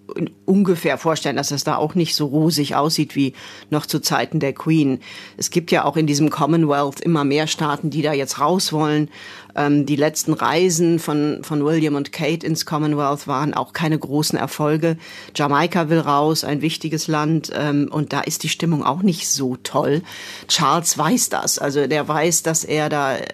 ungefähr 0.47 0.99
vorstellen, 0.99 1.37
dass 1.37 1.51
das 1.51 1.63
da 1.63 1.77
auch 1.77 1.95
nicht 1.95 2.17
so 2.17 2.27
rosig 2.27 2.75
aussieht 2.75 3.15
wie 3.15 3.35
noch 3.71 3.87
zu 3.87 4.01
Zeiten 4.01 4.41
der 4.41 4.53
Queen. 4.53 4.99
Es 5.37 5.51
gibt 5.51 5.71
ja 5.71 5.85
auch 5.85 5.97
in 5.97 6.09
diesem 6.09 6.29
Commonwealth 6.29 7.01
immer 7.01 7.25
mehr 7.25 7.47
Staaten, 7.47 7.91
die 7.91 8.03
da 8.03 8.13
jetzt 8.13 8.41
raus 8.41 8.73
wollen. 8.73 9.11
Ähm, 9.59 9.87
die 9.87 9.97
letzten 9.97 10.35
Reisen 10.35 11.01
von, 11.01 11.41
von 11.43 11.65
William 11.65 11.97
und 11.97 12.13
Kate 12.13 12.47
ins 12.47 12.65
Commonwealth 12.65 13.27
waren 13.27 13.55
auch 13.55 13.73
keine 13.73 13.99
großen 13.99 14.39
Erfolge. 14.39 14.97
Jamaika 15.35 15.89
will 15.89 15.99
raus, 15.99 16.45
ein 16.45 16.63
wichtiges 16.63 17.09
Land, 17.09 17.51
ähm, 17.53 17.89
und 17.91 18.13
da 18.13 18.21
ist 18.21 18.45
die 18.45 18.49
Stimmung 18.49 18.85
auch 18.85 19.03
nicht 19.03 19.29
so 19.29 19.57
toll. 19.57 20.03
Charles 20.47 20.97
weiß 20.97 21.31
das, 21.31 21.59
also 21.59 21.89
der 21.89 22.07
weiß, 22.07 22.45
dass 22.45 22.63
er 22.63 22.89
da 22.89 23.17
äh, 23.17 23.25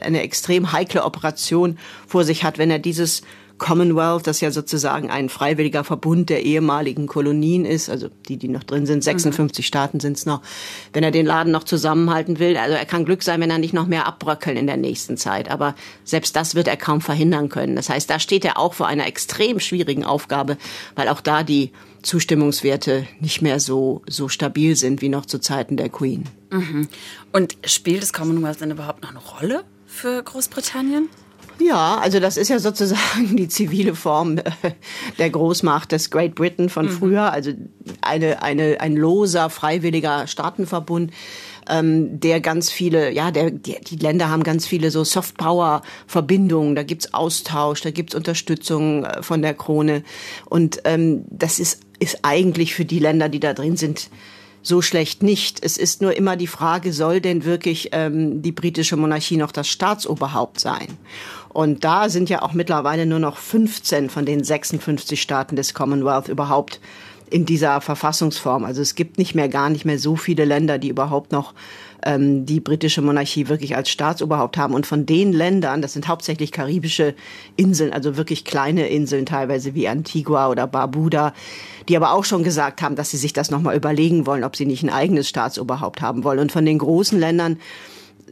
eine 0.00 0.22
extrem 0.22 0.70
heikle 0.70 1.02
Operation 1.04 1.78
vor 2.06 2.22
sich 2.22 2.44
hat, 2.44 2.58
wenn 2.58 2.70
er 2.70 2.78
dieses 2.78 3.22
Commonwealth, 3.62 4.26
das 4.26 4.40
ja 4.40 4.50
sozusagen 4.50 5.08
ein 5.08 5.28
freiwilliger 5.28 5.84
Verbund 5.84 6.30
der 6.30 6.42
ehemaligen 6.42 7.06
Kolonien 7.06 7.64
ist, 7.64 7.88
also 7.88 8.08
die, 8.28 8.36
die 8.36 8.48
noch 8.48 8.64
drin 8.64 8.86
sind, 8.86 9.04
56 9.04 9.64
mhm. 9.64 9.66
Staaten 9.66 10.00
sind 10.00 10.16
es 10.16 10.26
noch, 10.26 10.42
wenn 10.92 11.04
er 11.04 11.12
den 11.12 11.24
Laden 11.24 11.52
noch 11.52 11.62
zusammenhalten 11.62 12.40
will. 12.40 12.56
Also 12.56 12.74
er 12.74 12.84
kann 12.86 13.04
Glück 13.04 13.22
sein, 13.22 13.40
wenn 13.40 13.50
er 13.50 13.58
nicht 13.58 13.72
noch 13.72 13.86
mehr 13.86 14.06
abbröckeln 14.06 14.56
in 14.56 14.66
der 14.66 14.76
nächsten 14.76 15.16
Zeit. 15.16 15.48
Aber 15.48 15.76
selbst 16.02 16.34
das 16.34 16.56
wird 16.56 16.66
er 16.66 16.76
kaum 16.76 17.00
verhindern 17.00 17.48
können. 17.48 17.76
Das 17.76 17.88
heißt, 17.88 18.10
da 18.10 18.18
steht 18.18 18.44
er 18.44 18.58
auch 18.58 18.74
vor 18.74 18.88
einer 18.88 19.06
extrem 19.06 19.60
schwierigen 19.60 20.04
Aufgabe, 20.04 20.58
weil 20.96 21.08
auch 21.08 21.20
da 21.20 21.44
die 21.44 21.70
Zustimmungswerte 22.02 23.06
nicht 23.20 23.42
mehr 23.42 23.60
so, 23.60 24.02
so 24.08 24.28
stabil 24.28 24.74
sind 24.74 25.02
wie 25.02 25.08
noch 25.08 25.24
zu 25.24 25.38
Zeiten 25.38 25.76
der 25.76 25.88
Queen. 25.88 26.24
Mhm. 26.50 26.88
Und 27.32 27.56
spielt 27.64 28.02
das 28.02 28.12
Commonwealth 28.12 28.60
denn 28.60 28.72
überhaupt 28.72 29.02
noch 29.02 29.10
eine 29.10 29.20
Rolle 29.20 29.64
für 29.86 30.20
Großbritannien? 30.20 31.08
Ja, 31.58 31.98
also 31.98 32.18
das 32.18 32.36
ist 32.36 32.48
ja 32.48 32.58
sozusagen 32.58 33.36
die 33.36 33.48
zivile 33.48 33.94
Form 33.94 34.38
äh, 34.38 34.42
der 35.18 35.30
Großmacht 35.30 35.92
des 35.92 36.10
Great 36.10 36.34
Britain 36.34 36.68
von 36.68 36.86
mhm. 36.86 36.90
früher, 36.90 37.32
also 37.32 37.52
eine, 38.00 38.42
eine, 38.42 38.80
ein 38.80 38.96
loser, 38.96 39.50
freiwilliger 39.50 40.26
Staatenverbund 40.26 41.12
ähm, 41.68 42.20
der 42.20 42.40
ganz 42.40 42.70
viele, 42.70 43.12
ja, 43.12 43.30
der, 43.30 43.50
die, 43.50 43.76
die 43.80 43.96
Länder 43.96 44.28
haben 44.28 44.42
ganz 44.42 44.66
viele 44.66 44.90
so 44.90 45.04
Soft-Power-Verbindungen, 45.04 46.74
da 46.74 46.82
gibt's 46.82 47.14
Austausch, 47.14 47.82
da 47.82 47.90
gibt's 47.90 48.14
Unterstützung 48.14 49.04
äh, 49.04 49.22
von 49.22 49.42
der 49.42 49.54
Krone 49.54 50.02
und 50.46 50.80
ähm, 50.84 51.24
das 51.30 51.58
ist, 51.58 51.80
ist 51.98 52.18
eigentlich 52.22 52.74
für 52.74 52.84
die 52.84 52.98
Länder, 52.98 53.28
die 53.28 53.40
da 53.40 53.54
drin 53.54 53.76
sind, 53.76 54.10
so 54.64 54.80
schlecht 54.80 55.24
nicht. 55.24 55.64
Es 55.64 55.76
ist 55.76 56.02
nur 56.02 56.16
immer 56.16 56.36
die 56.36 56.46
Frage, 56.46 56.92
soll 56.92 57.20
denn 57.20 57.44
wirklich 57.44 57.88
ähm, 57.92 58.42
die 58.42 58.52
britische 58.52 58.96
Monarchie 58.96 59.36
noch 59.36 59.50
das 59.50 59.66
Staatsoberhaupt 59.66 60.60
sein? 60.60 60.86
Und 61.52 61.84
da 61.84 62.08
sind 62.08 62.30
ja 62.30 62.42
auch 62.42 62.52
mittlerweile 62.52 63.06
nur 63.06 63.18
noch 63.18 63.36
15 63.36 64.10
von 64.10 64.24
den 64.24 64.42
56 64.42 65.20
Staaten 65.20 65.56
des 65.56 65.74
Commonwealth 65.74 66.28
überhaupt 66.28 66.80
in 67.32 67.46
dieser 67.46 67.80
Verfassungsform. 67.80 68.64
Also 68.64 68.82
es 68.82 68.94
gibt 68.94 69.18
nicht 69.18 69.34
mehr 69.34 69.48
gar 69.48 69.70
nicht 69.70 69.84
mehr 69.84 69.98
so 69.98 70.16
viele 70.16 70.44
Länder, 70.44 70.78
die 70.78 70.88
überhaupt 70.88 71.32
noch 71.32 71.54
ähm, 72.04 72.46
die 72.46 72.60
britische 72.60 73.00
Monarchie 73.00 73.48
wirklich 73.48 73.74
als 73.74 73.90
Staatsoberhaupt 73.90 74.56
haben. 74.56 74.74
Und 74.74 74.86
von 74.86 75.06
den 75.06 75.32
Ländern, 75.32 75.82
das 75.82 75.94
sind 75.94 76.08
hauptsächlich 76.08 76.52
karibische 76.52 77.14
Inseln, 77.56 77.92
also 77.92 78.16
wirklich 78.16 78.44
kleine 78.44 78.88
Inseln 78.88 79.26
teilweise 79.26 79.74
wie 79.74 79.88
Antigua 79.88 80.50
oder 80.50 80.66
Barbuda, 80.66 81.32
die 81.88 81.96
aber 81.96 82.12
auch 82.12 82.24
schon 82.24 82.44
gesagt 82.44 82.82
haben, 82.82 82.96
dass 82.96 83.10
sie 83.10 83.16
sich 83.16 83.32
das 83.32 83.50
nochmal 83.50 83.76
überlegen 83.76 84.26
wollen, 84.26 84.44
ob 84.44 84.56
sie 84.56 84.66
nicht 84.66 84.82
ein 84.82 84.90
eigenes 84.90 85.28
Staatsoberhaupt 85.28 86.02
haben 86.02 86.24
wollen. 86.24 86.38
Und 86.38 86.52
von 86.52 86.66
den 86.66 86.78
großen 86.78 87.18
Ländern 87.18 87.58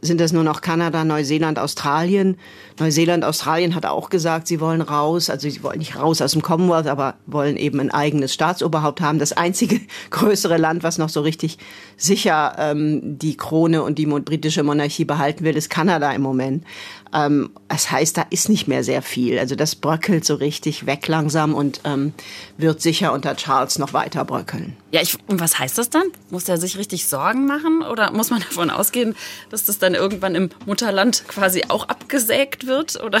sind 0.01 0.19
es 0.19 0.33
nur 0.33 0.43
noch 0.43 0.61
Kanada, 0.61 1.03
Neuseeland, 1.03 1.59
Australien. 1.59 2.37
Neuseeland, 2.79 3.23
Australien 3.23 3.75
hat 3.75 3.85
auch 3.85 4.09
gesagt, 4.09 4.47
sie 4.47 4.59
wollen 4.59 4.81
raus, 4.81 5.29
also 5.29 5.49
sie 5.49 5.63
wollen 5.63 5.79
nicht 5.79 5.97
raus 5.97 6.21
aus 6.21 6.31
dem 6.31 6.41
Commonwealth, 6.41 6.87
aber 6.87 7.15
wollen 7.27 7.55
eben 7.55 7.79
ein 7.79 7.91
eigenes 7.91 8.33
Staatsoberhaupt 8.33 9.01
haben. 9.01 9.19
Das 9.19 9.33
einzige 9.33 9.79
größere 10.09 10.57
Land, 10.57 10.83
was 10.83 10.97
noch 10.97 11.09
so 11.09 11.21
richtig 11.21 11.57
sicher 11.97 12.55
ähm, 12.57 13.19
die 13.19 13.37
Krone 13.37 13.83
und 13.83 13.99
die 13.99 14.07
britische 14.07 14.63
Monarchie 14.63 15.05
behalten 15.05 15.43
will, 15.43 15.55
ist 15.55 15.69
Kanada 15.69 16.11
im 16.11 16.21
Moment. 16.21 16.63
Ähm, 17.13 17.51
das 17.67 17.91
heißt, 17.91 18.17
da 18.17 18.25
ist 18.29 18.49
nicht 18.49 18.67
mehr 18.67 18.83
sehr 18.83 19.01
viel. 19.01 19.37
Also 19.39 19.55
das 19.55 19.75
bröckelt 19.75 20.25
so 20.25 20.35
richtig 20.35 20.85
weg 20.85 21.07
langsam 21.07 21.53
und 21.53 21.81
ähm, 21.83 22.13
wird 22.57 22.81
sicher 22.81 23.13
unter 23.13 23.35
Charles 23.35 23.79
noch 23.79 23.93
weiter 23.93 24.25
bröckeln. 24.25 24.75
Ja, 24.91 25.01
ich, 25.01 25.17
und 25.27 25.39
was 25.39 25.59
heißt 25.59 25.77
das 25.77 25.89
dann? 25.89 26.03
Muss 26.29 26.47
er 26.47 26.57
sich 26.57 26.77
richtig 26.77 27.07
Sorgen 27.07 27.45
machen 27.45 27.81
oder 27.81 28.11
muss 28.11 28.29
man 28.29 28.41
davon 28.49 28.69
ausgehen, 28.69 29.15
dass 29.49 29.65
das 29.65 29.79
dann 29.79 29.93
irgendwann 29.93 30.35
im 30.35 30.49
Mutterland 30.65 31.23
quasi 31.27 31.65
auch 31.67 31.87
abgesägt 31.89 32.67
wird? 32.67 33.01
Oder? 33.03 33.19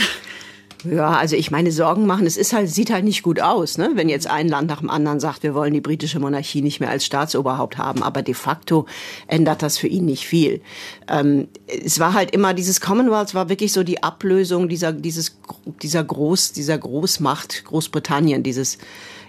Ja, 0.83 1.11
also 1.11 1.35
ich 1.35 1.51
meine, 1.51 1.71
Sorgen 1.71 2.05
machen, 2.05 2.25
es 2.25 2.37
ist 2.37 2.53
halt, 2.53 2.69
sieht 2.69 2.91
halt 2.91 3.03
nicht 3.03 3.21
gut 3.21 3.39
aus, 3.39 3.77
ne? 3.77 3.91
wenn 3.95 4.09
jetzt 4.09 4.27
ein 4.27 4.47
Land 4.47 4.67
nach 4.67 4.79
dem 4.79 4.89
anderen 4.89 5.19
sagt, 5.19 5.43
wir 5.43 5.53
wollen 5.53 5.73
die 5.73 5.81
britische 5.81 6.19
Monarchie 6.19 6.61
nicht 6.61 6.79
mehr 6.79 6.89
als 6.89 7.05
Staatsoberhaupt 7.05 7.77
haben. 7.77 8.03
Aber 8.03 8.21
de 8.21 8.33
facto 8.33 8.85
ändert 9.27 9.61
das 9.61 9.77
für 9.77 9.87
ihn 9.87 10.05
nicht 10.05 10.25
viel. 10.25 10.61
Ähm, 11.07 11.47
es 11.67 11.99
war 11.99 12.13
halt 12.13 12.31
immer, 12.31 12.53
dieses 12.53 12.81
Commonwealth 12.81 13.35
war 13.35 13.49
wirklich 13.49 13.73
so 13.73 13.83
die 13.83 14.01
Ablösung 14.01 14.69
dieser, 14.69 14.91
dieses, 14.91 15.37
dieser 15.81 16.03
Groß, 16.03 16.53
dieser 16.53 16.77
Großmacht 16.77 17.65
Großbritannien, 17.65 18.43
dieses 18.43 18.77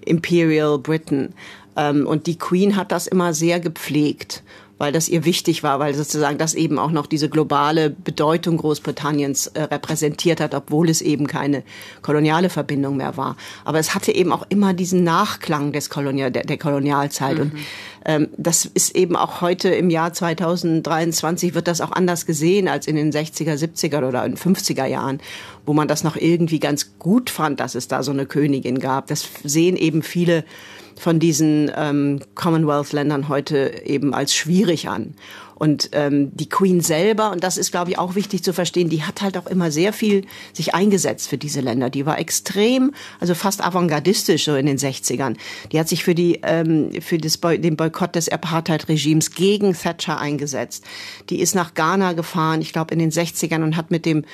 Imperial 0.04 0.78
Britain. 0.78 1.34
Ähm, 1.76 2.06
und 2.06 2.26
die 2.26 2.38
Queen 2.38 2.76
hat 2.76 2.92
das 2.92 3.06
immer 3.06 3.34
sehr 3.34 3.60
gepflegt 3.60 4.42
weil 4.82 4.90
das 4.90 5.08
ihr 5.08 5.24
wichtig 5.24 5.62
war, 5.62 5.78
weil 5.78 5.94
sozusagen 5.94 6.38
das 6.38 6.54
eben 6.54 6.76
auch 6.76 6.90
noch 6.90 7.06
diese 7.06 7.28
globale 7.28 7.88
Bedeutung 7.88 8.56
Großbritanniens 8.56 9.46
äh, 9.46 9.62
repräsentiert 9.62 10.40
hat, 10.40 10.56
obwohl 10.56 10.90
es 10.90 11.00
eben 11.02 11.28
keine 11.28 11.62
koloniale 12.02 12.50
Verbindung 12.50 12.96
mehr 12.96 13.16
war. 13.16 13.36
Aber 13.64 13.78
es 13.78 13.94
hatte 13.94 14.12
eben 14.12 14.32
auch 14.32 14.44
immer 14.48 14.74
diesen 14.74 15.04
Nachklang 15.04 15.70
des 15.70 15.88
Kolonial, 15.88 16.32
der, 16.32 16.42
der 16.42 16.58
Kolonialzeit. 16.58 17.36
Mhm. 17.36 17.42
Und 17.42 17.52
ähm, 18.04 18.28
das 18.36 18.64
ist 18.64 18.96
eben 18.96 19.14
auch 19.14 19.40
heute 19.40 19.68
im 19.68 19.88
Jahr 19.88 20.12
2023 20.12 21.54
wird 21.54 21.68
das 21.68 21.80
auch 21.80 21.92
anders 21.92 22.26
gesehen 22.26 22.66
als 22.66 22.88
in 22.88 22.96
den 22.96 23.12
60er, 23.12 23.54
70er 23.54 24.04
oder 24.08 24.24
in 24.24 24.36
50er 24.36 24.86
Jahren, 24.86 25.20
wo 25.64 25.74
man 25.74 25.86
das 25.86 26.02
noch 26.02 26.16
irgendwie 26.16 26.58
ganz 26.58 26.98
gut 26.98 27.30
fand, 27.30 27.60
dass 27.60 27.76
es 27.76 27.86
da 27.86 28.02
so 28.02 28.10
eine 28.10 28.26
Königin 28.26 28.80
gab. 28.80 29.06
Das 29.06 29.28
sehen 29.44 29.76
eben 29.76 30.02
viele 30.02 30.42
von 31.02 31.18
diesen 31.18 31.68
ähm, 31.74 32.20
Commonwealth-Ländern 32.36 33.28
heute 33.28 33.82
eben 33.84 34.14
als 34.14 34.36
schwierig 34.36 34.88
an. 34.88 35.14
Und 35.56 35.90
ähm, 35.92 36.30
die 36.32 36.48
Queen 36.48 36.80
selber, 36.80 37.32
und 37.32 37.42
das 37.42 37.56
ist, 37.56 37.72
glaube 37.72 37.90
ich, 37.90 37.98
auch 37.98 38.14
wichtig 38.14 38.44
zu 38.44 38.52
verstehen, 38.52 38.88
die 38.88 39.02
hat 39.02 39.20
halt 39.20 39.36
auch 39.36 39.48
immer 39.48 39.72
sehr 39.72 39.92
viel 39.92 40.24
sich 40.52 40.74
eingesetzt 40.74 41.28
für 41.28 41.38
diese 41.38 41.60
Länder. 41.60 41.90
Die 41.90 42.06
war 42.06 42.20
extrem, 42.20 42.92
also 43.18 43.34
fast 43.34 43.64
avantgardistisch 43.64 44.44
so 44.44 44.54
in 44.54 44.66
den 44.66 44.78
60ern. 44.78 45.36
Die 45.72 45.80
hat 45.80 45.88
sich 45.88 46.04
für, 46.04 46.14
die, 46.14 46.38
ähm, 46.44 46.90
für 47.00 47.18
das 47.18 47.40
den 47.40 47.76
Boykott 47.76 48.14
des 48.14 48.28
Apartheid-Regimes 48.28 49.32
gegen 49.32 49.72
Thatcher 49.72 50.20
eingesetzt. 50.20 50.84
Die 51.30 51.40
ist 51.40 51.56
nach 51.56 51.74
Ghana 51.74 52.12
gefahren, 52.12 52.60
ich 52.60 52.72
glaube 52.72 52.94
in 52.94 53.00
den 53.00 53.10
60ern, 53.10 53.64
und 53.64 53.76
hat 53.76 53.90
mit 53.90 54.06
dem 54.06 54.24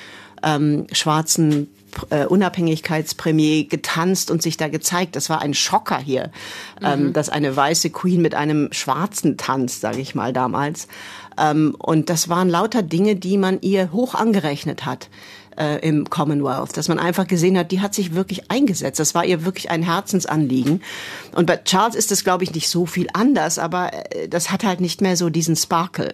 ähm, 0.43 0.85
schwarzen 0.91 1.67
äh, 2.09 2.25
Unabhängigkeitspremier 2.25 3.67
getanzt 3.67 4.31
und 4.31 4.41
sich 4.41 4.57
da 4.57 4.67
gezeigt. 4.67 5.15
Das 5.15 5.29
war 5.29 5.41
ein 5.41 5.53
Schocker 5.53 5.97
hier, 5.97 6.31
ähm, 6.81 7.07
mhm. 7.07 7.13
dass 7.13 7.29
eine 7.29 7.55
weiße 7.55 7.89
Queen 7.89 8.21
mit 8.21 8.35
einem 8.35 8.69
schwarzen 8.71 9.37
tanzt, 9.37 9.81
sage 9.81 9.99
ich 9.99 10.15
mal 10.15 10.33
damals. 10.33 10.87
Ähm, 11.37 11.75
und 11.77 12.09
das 12.09 12.29
waren 12.29 12.49
lauter 12.49 12.81
Dinge, 12.81 13.15
die 13.15 13.37
man 13.37 13.61
ihr 13.61 13.91
hoch 13.91 14.15
angerechnet 14.15 14.85
hat 14.85 15.09
äh, 15.59 15.85
im 15.87 16.09
Commonwealth, 16.09 16.75
dass 16.77 16.87
man 16.87 16.99
einfach 16.99 17.27
gesehen 17.27 17.57
hat, 17.57 17.71
die 17.71 17.81
hat 17.81 17.93
sich 17.93 18.15
wirklich 18.15 18.49
eingesetzt. 18.49 18.99
Das 18.99 19.13
war 19.13 19.25
ihr 19.25 19.45
wirklich 19.45 19.69
ein 19.69 19.83
Herzensanliegen. 19.83 20.81
Und 21.35 21.45
bei 21.45 21.57
Charles 21.57 21.95
ist 21.95 22.11
das, 22.11 22.23
glaube 22.23 22.43
ich, 22.43 22.53
nicht 22.53 22.69
so 22.69 22.85
viel 22.85 23.07
anders, 23.13 23.59
aber 23.59 23.91
äh, 23.93 24.27
das 24.27 24.51
hat 24.51 24.63
halt 24.63 24.79
nicht 24.81 25.01
mehr 25.01 25.17
so 25.17 25.29
diesen 25.29 25.55
Sparkle 25.55 26.13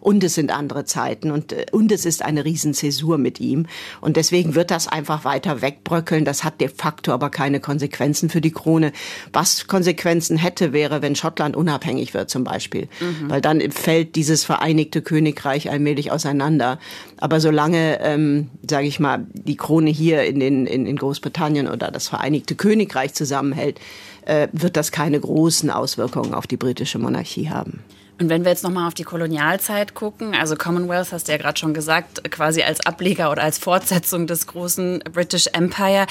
und 0.00 0.22
es 0.24 0.34
sind 0.34 0.50
andere 0.50 0.84
Zeiten 0.84 1.30
und, 1.30 1.52
äh, 1.52 1.66
und 1.72 1.92
es 1.92 2.04
ist 2.04 2.22
eine 2.22 2.44
Riesenzäsur 2.44 3.18
mit 3.18 3.40
ihm. 3.40 3.66
Und 4.00 4.16
deswegen 4.16 4.54
wird 4.54 4.70
das 4.70 4.88
einfach 4.88 5.24
weiter 5.24 5.62
wegbröckeln. 5.62 6.24
Das 6.24 6.44
hat 6.44 6.60
de 6.60 6.68
facto 6.68 7.12
aber 7.12 7.30
keine 7.30 7.60
Konsequenzen 7.60 8.28
für 8.30 8.40
die 8.40 8.52
Krone. 8.52 8.92
Was 9.32 9.66
Konsequenzen 9.66 10.36
hätte, 10.36 10.72
wäre, 10.72 11.02
wenn 11.02 11.16
Schottland 11.16 11.56
unabhängig 11.56 12.14
wird 12.14 12.30
zum 12.30 12.44
Beispiel. 12.44 12.88
Mhm. 13.00 13.30
Weil 13.30 13.40
dann 13.40 13.60
fällt 13.70 14.16
dieses 14.16 14.44
Vereinigte 14.44 15.02
Königreich 15.02 15.70
allmählich 15.70 16.12
auseinander. 16.12 16.78
Aber 17.18 17.40
solange, 17.40 18.00
ähm, 18.00 18.50
sage 18.68 18.86
ich 18.86 19.00
mal, 19.00 19.26
die 19.32 19.56
Krone 19.56 19.90
hier 19.90 20.24
in, 20.24 20.40
den, 20.40 20.66
in, 20.66 20.86
in 20.86 20.96
Großbritannien 20.96 21.68
oder 21.68 21.90
das 21.90 22.08
Vereinigte 22.08 22.54
Königreich 22.54 23.14
zusammenhält, 23.14 23.80
äh, 24.26 24.48
wird 24.52 24.76
das 24.76 24.92
keine 24.92 25.18
großen 25.18 25.70
Auswirkungen 25.70 26.34
auf 26.34 26.46
die 26.46 26.56
britische 26.56 26.98
Monarchie 26.98 27.48
haben. 27.48 27.80
Und 28.18 28.30
wenn 28.30 28.44
wir 28.44 28.50
jetzt 28.50 28.64
nochmal 28.64 28.86
auf 28.88 28.94
die 28.94 29.04
Kolonialzeit 29.04 29.94
gucken, 29.94 30.34
also 30.34 30.56
Commonwealth 30.56 31.12
hast 31.12 31.28
du 31.28 31.32
ja 31.32 31.38
gerade 31.38 31.58
schon 31.58 31.74
gesagt, 31.74 32.30
quasi 32.30 32.62
als 32.62 32.80
Ableger 32.80 33.30
oder 33.30 33.42
als 33.42 33.58
Fortsetzung 33.58 34.26
des 34.26 34.46
großen 34.46 35.00
British 35.12 35.48
Empire, 35.52 36.06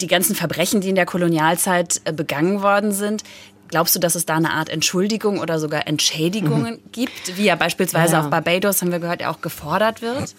die 0.00 0.08
ganzen 0.08 0.34
Verbrechen, 0.34 0.80
die 0.80 0.88
in 0.88 0.96
der 0.96 1.06
Kolonialzeit 1.06 2.00
äh, 2.04 2.12
begangen 2.12 2.62
worden 2.62 2.92
sind, 2.92 3.22
Glaubst 3.68 3.96
du, 3.96 3.98
dass 3.98 4.14
es 4.14 4.24
da 4.24 4.36
eine 4.36 4.52
Art 4.52 4.68
Entschuldigung 4.68 5.40
oder 5.40 5.58
sogar 5.58 5.88
Entschädigungen 5.88 6.74
mhm. 6.74 6.92
gibt, 6.92 7.36
wie 7.36 7.44
ja 7.44 7.56
beispielsweise 7.56 8.12
ja. 8.12 8.20
auf 8.20 8.30
Barbados, 8.30 8.82
haben 8.82 8.92
wir 8.92 9.00
gehört, 9.00 9.22
ja 9.22 9.30
auch 9.30 9.40
gefordert 9.40 10.02
wird? 10.02 10.34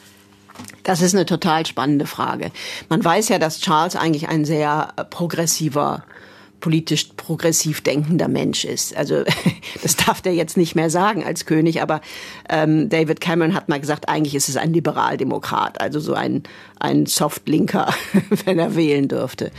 Das 0.84 1.02
ist 1.02 1.14
eine 1.14 1.26
total 1.26 1.66
spannende 1.66 2.06
Frage. 2.06 2.52
Man 2.88 3.04
weiß 3.04 3.30
ja, 3.30 3.40
dass 3.40 3.60
Charles 3.60 3.96
eigentlich 3.96 4.30
ein 4.30 4.46
sehr 4.46 4.94
äh, 4.96 5.04
progressiver 5.04 6.04
politisch 6.66 7.10
progressiv 7.16 7.82
denkender 7.82 8.28
Mensch 8.28 8.66
ist. 8.66 8.98
Also 8.98 9.24
das 9.84 9.98
darf 9.98 10.20
der 10.24 10.34
jetzt 10.34 10.58
nicht 10.58 10.74
mehr 10.74 10.90
sagen 10.90 11.24
als 11.24 11.46
König, 11.46 11.80
aber 11.80 12.02
ähm, 12.50 12.90
David 12.90 13.22
Cameron 13.22 13.54
hat 13.54 13.70
mal 13.70 13.80
gesagt, 13.80 14.10
eigentlich 14.10 14.34
ist 14.34 14.50
es 14.50 14.58
ein 14.58 14.74
Liberaldemokrat, 14.74 15.80
also 15.80 16.00
so 16.00 16.16
ein, 16.16 16.42
ein 16.80 17.06
Softlinker, 17.06 17.94
wenn 18.46 18.58
er 18.58 18.76
wählen 18.76 19.08
dürfte. 19.08 19.52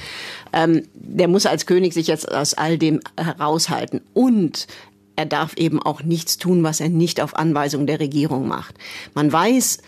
Ähm, 0.53 0.83
der 0.95 1.29
muss 1.29 1.47
als 1.47 1.67
König 1.67 1.95
sich 1.95 2.09
jetzt 2.09 2.29
aus 2.29 2.55
all 2.55 2.77
dem 2.77 2.99
heraushalten 3.17 4.01
und 4.13 4.67
er 5.15 5.27
darf 5.27 5.55
eben 5.57 5.81
auch 5.81 6.03
nichts 6.03 6.39
tun, 6.39 6.65
was 6.65 6.81
er 6.81 6.89
nicht 6.89 7.21
auf 7.21 7.37
Anweisung 7.37 7.87
der 7.87 8.01
Regierung 8.01 8.49
macht. 8.49 8.75
Man 9.15 9.33
weiß, 9.33 9.79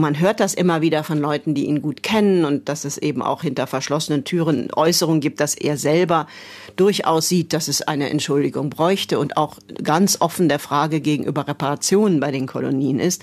man 0.00 0.18
hört 0.18 0.40
das 0.40 0.54
immer 0.54 0.80
wieder 0.80 1.04
von 1.04 1.18
Leuten, 1.18 1.54
die 1.54 1.66
ihn 1.66 1.82
gut 1.82 2.02
kennen 2.02 2.44
und 2.44 2.68
dass 2.68 2.84
es 2.84 2.98
eben 2.98 3.22
auch 3.22 3.42
hinter 3.42 3.66
verschlossenen 3.66 4.24
Türen 4.24 4.68
Äußerungen 4.74 5.20
gibt, 5.20 5.40
dass 5.40 5.54
er 5.54 5.76
selber 5.76 6.26
durchaus 6.76 7.28
sieht, 7.28 7.52
dass 7.52 7.68
es 7.68 7.82
eine 7.82 8.10
Entschuldigung 8.10 8.70
bräuchte 8.70 9.18
und 9.18 9.36
auch 9.36 9.58
ganz 9.82 10.20
offen 10.20 10.48
der 10.48 10.58
Frage 10.58 11.00
gegenüber 11.00 11.46
Reparationen 11.46 12.20
bei 12.20 12.30
den 12.30 12.46
Kolonien 12.46 13.00
ist. 13.00 13.22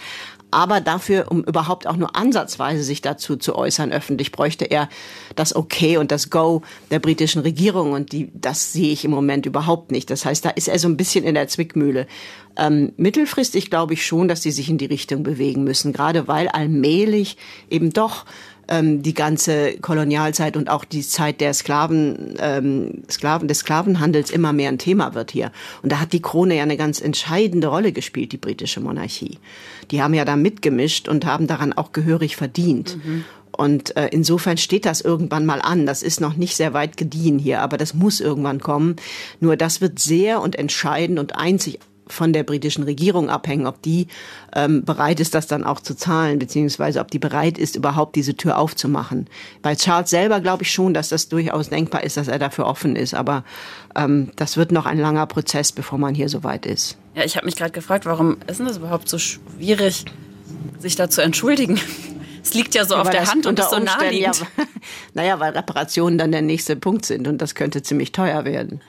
Aber 0.52 0.82
dafür, 0.82 1.28
um 1.30 1.44
überhaupt 1.44 1.88
auch 1.88 1.96
nur 1.96 2.16
ansatzweise 2.16 2.84
sich 2.84 3.02
dazu 3.02 3.38
zu 3.38 3.56
äußern 3.56 3.92
öffentlich, 3.92 4.32
bräuchte 4.32 4.66
er 4.66 4.90
das 5.36 5.56
Okay 5.56 5.98
und 5.98 6.12
das 6.12 6.30
Go 6.30 6.62
der 6.92 7.00
britischen 7.00 7.42
Regierung. 7.42 7.94
Und 7.94 8.12
die, 8.12 8.30
das 8.34 8.74
sehe 8.74 8.92
ich 8.92 9.06
im 9.06 9.12
Moment 9.12 9.46
überhaupt 9.46 9.92
nicht. 9.92 10.10
Das 10.10 10.26
heißt, 10.26 10.46
da 10.46 10.50
ist 10.50 10.68
er 10.68 10.78
so 10.78 10.88
ein 10.88 10.98
bisschen 10.98 11.24
in 11.24 11.36
der 11.36 11.48
Zwickmühle. 11.48 12.06
Ähm, 12.58 12.92
mittelfristig 12.98 13.70
glaube 13.70 13.94
ich 13.94 14.06
schon, 14.06 14.28
dass 14.28 14.42
sie 14.42 14.52
sich 14.52 14.70
in 14.70 14.78
die 14.78 14.86
Richtung 14.86 15.24
bewegen 15.24 15.64
müssen, 15.64 15.94
gerade 15.94 16.28
weil 16.28 16.50
allmählich 16.50 17.38
eben 17.70 17.92
doch 17.92 18.26
die 18.70 19.14
ganze 19.14 19.74
Kolonialzeit 19.82 20.56
und 20.56 20.70
auch 20.70 20.86
die 20.86 21.02
Zeit 21.02 21.42
der 21.42 21.54
Sklaven, 21.54 22.36
ähm, 22.40 23.04
Sklaven, 23.10 23.48
des 23.48 23.60
Sklavenhandels 23.60 24.32
immer 24.32 24.54
mehr 24.54 24.70
ein 24.70 24.78
Thema 24.78 25.14
wird 25.14 25.32
hier. 25.32 25.52
Und 25.82 25.92
da 25.92 26.00
hat 26.00 26.14
die 26.14 26.22
Krone 26.22 26.56
ja 26.56 26.64
eine 26.64 26.78
ganz 26.78 27.02
entscheidende 27.02 27.68
Rolle 27.68 27.92
gespielt, 27.92 28.32
die 28.32 28.38
britische 28.38 28.80
Monarchie. 28.80 29.40
Die 29.92 30.02
haben 30.02 30.14
ja 30.14 30.24
da 30.24 30.38
mitgemischt 30.38 31.10
und 31.10 31.26
haben 31.26 31.48
daran 31.48 31.74
auch 31.74 31.92
gehörig 31.92 32.38
verdient. 32.38 32.98
Mhm. 33.04 33.26
Und 33.52 33.98
äh, 33.98 34.08
insofern 34.12 34.58
steht 34.58 34.86
das 34.86 35.02
irgendwann 35.02 35.46
mal 35.46 35.62
an. 35.62 35.86
Das 35.86 36.04
ist 36.04 36.22
noch 36.22 36.36
nicht 36.36 36.56
sehr 36.56 36.74
weit 36.74 36.98
gediehen 36.98 37.38
hier, 37.38 37.62
aber 37.62 37.78
das 37.78 37.94
muss 37.94 38.22
irgendwann 38.22 38.60
kommen. 38.60 38.96
Nur 39.40 39.58
das 39.58 39.82
wird 39.82 40.00
sehr 40.00 40.42
und 40.42 40.56
entscheidend 40.56 41.20
und 41.20 41.36
einzig 41.36 41.80
von 42.12 42.34
der 42.34 42.44
britischen 42.44 42.84
Regierung 42.84 43.30
abhängen, 43.30 43.68
ob 43.68 43.82
die 43.82 44.08
ähm, 44.56 44.84
bereit 44.84 45.20
ist, 45.20 45.34
das 45.34 45.48
dann 45.48 45.64
auch 45.64 45.80
zu 45.80 45.96
zahlen, 45.96 46.40
beziehungsweise 46.40 47.00
ob 47.00 47.12
die 47.12 47.20
bereit 47.20 47.58
ist, 47.58 47.76
überhaupt 47.76 48.16
diese 48.16 48.36
Tür 48.36 48.58
aufzumachen. 48.58 49.28
Bei 49.62 49.76
Charles 49.76 50.10
selber 50.10 50.40
glaube 50.40 50.64
ich 50.64 50.72
schon, 50.72 50.94
dass 50.94 51.10
das 51.10 51.30
durchaus 51.30 51.70
denkbar 51.70 52.04
ist, 52.04 52.18
dass 52.18 52.28
er 52.28 52.40
dafür 52.40 52.66
offen 52.66 52.96
ist, 52.96 53.14
aber 53.14 53.44
ähm, 53.96 54.32
das 54.36 54.58
wird 54.58 54.72
noch 54.72 54.86
ein 54.86 55.00
langer 55.00 55.26
Prozess, 55.26 55.72
bevor 55.72 55.98
man 55.98 56.16
hier 56.16 56.30
so 56.30 56.44
weit 56.44 56.66
ist. 56.66 56.98
Ja, 57.16 57.24
ich 57.24 57.36
habe 57.36 57.46
mich 57.46 57.56
gerade 57.56 57.72
gefragt, 57.72 58.06
warum 58.06 58.38
ist 58.48 58.60
denn 58.60 58.68
das 58.68 58.78
überhaupt 58.78 59.10
so 59.10 59.18
schwierig, 59.18 60.06
sich 60.80 60.96
da 60.96 61.10
zu 61.10 61.22
entschuldigen? 61.22 61.80
Es 62.44 62.56
liegt 62.56 62.74
ja 62.74 62.86
so 62.86 62.96
ja, 62.96 63.02
auf 63.02 63.10
der 63.12 63.30
Hand 63.30 63.46
und 63.46 63.60
ist 63.60 63.70
so 63.70 63.78
naheliegend. 63.78 64.40
Ja, 64.58 64.66
naja, 65.14 65.40
weil 65.40 65.52
Reparationen 65.52 66.18
dann 66.18 66.32
der 66.32 66.42
nächste 66.42 66.76
Punkt 66.76 67.06
sind 67.06 67.28
und 67.28 67.40
das 67.40 67.54
könnte 67.54 67.84
ziemlich 67.84 68.14
teuer 68.14 68.46
werden. 68.46 68.82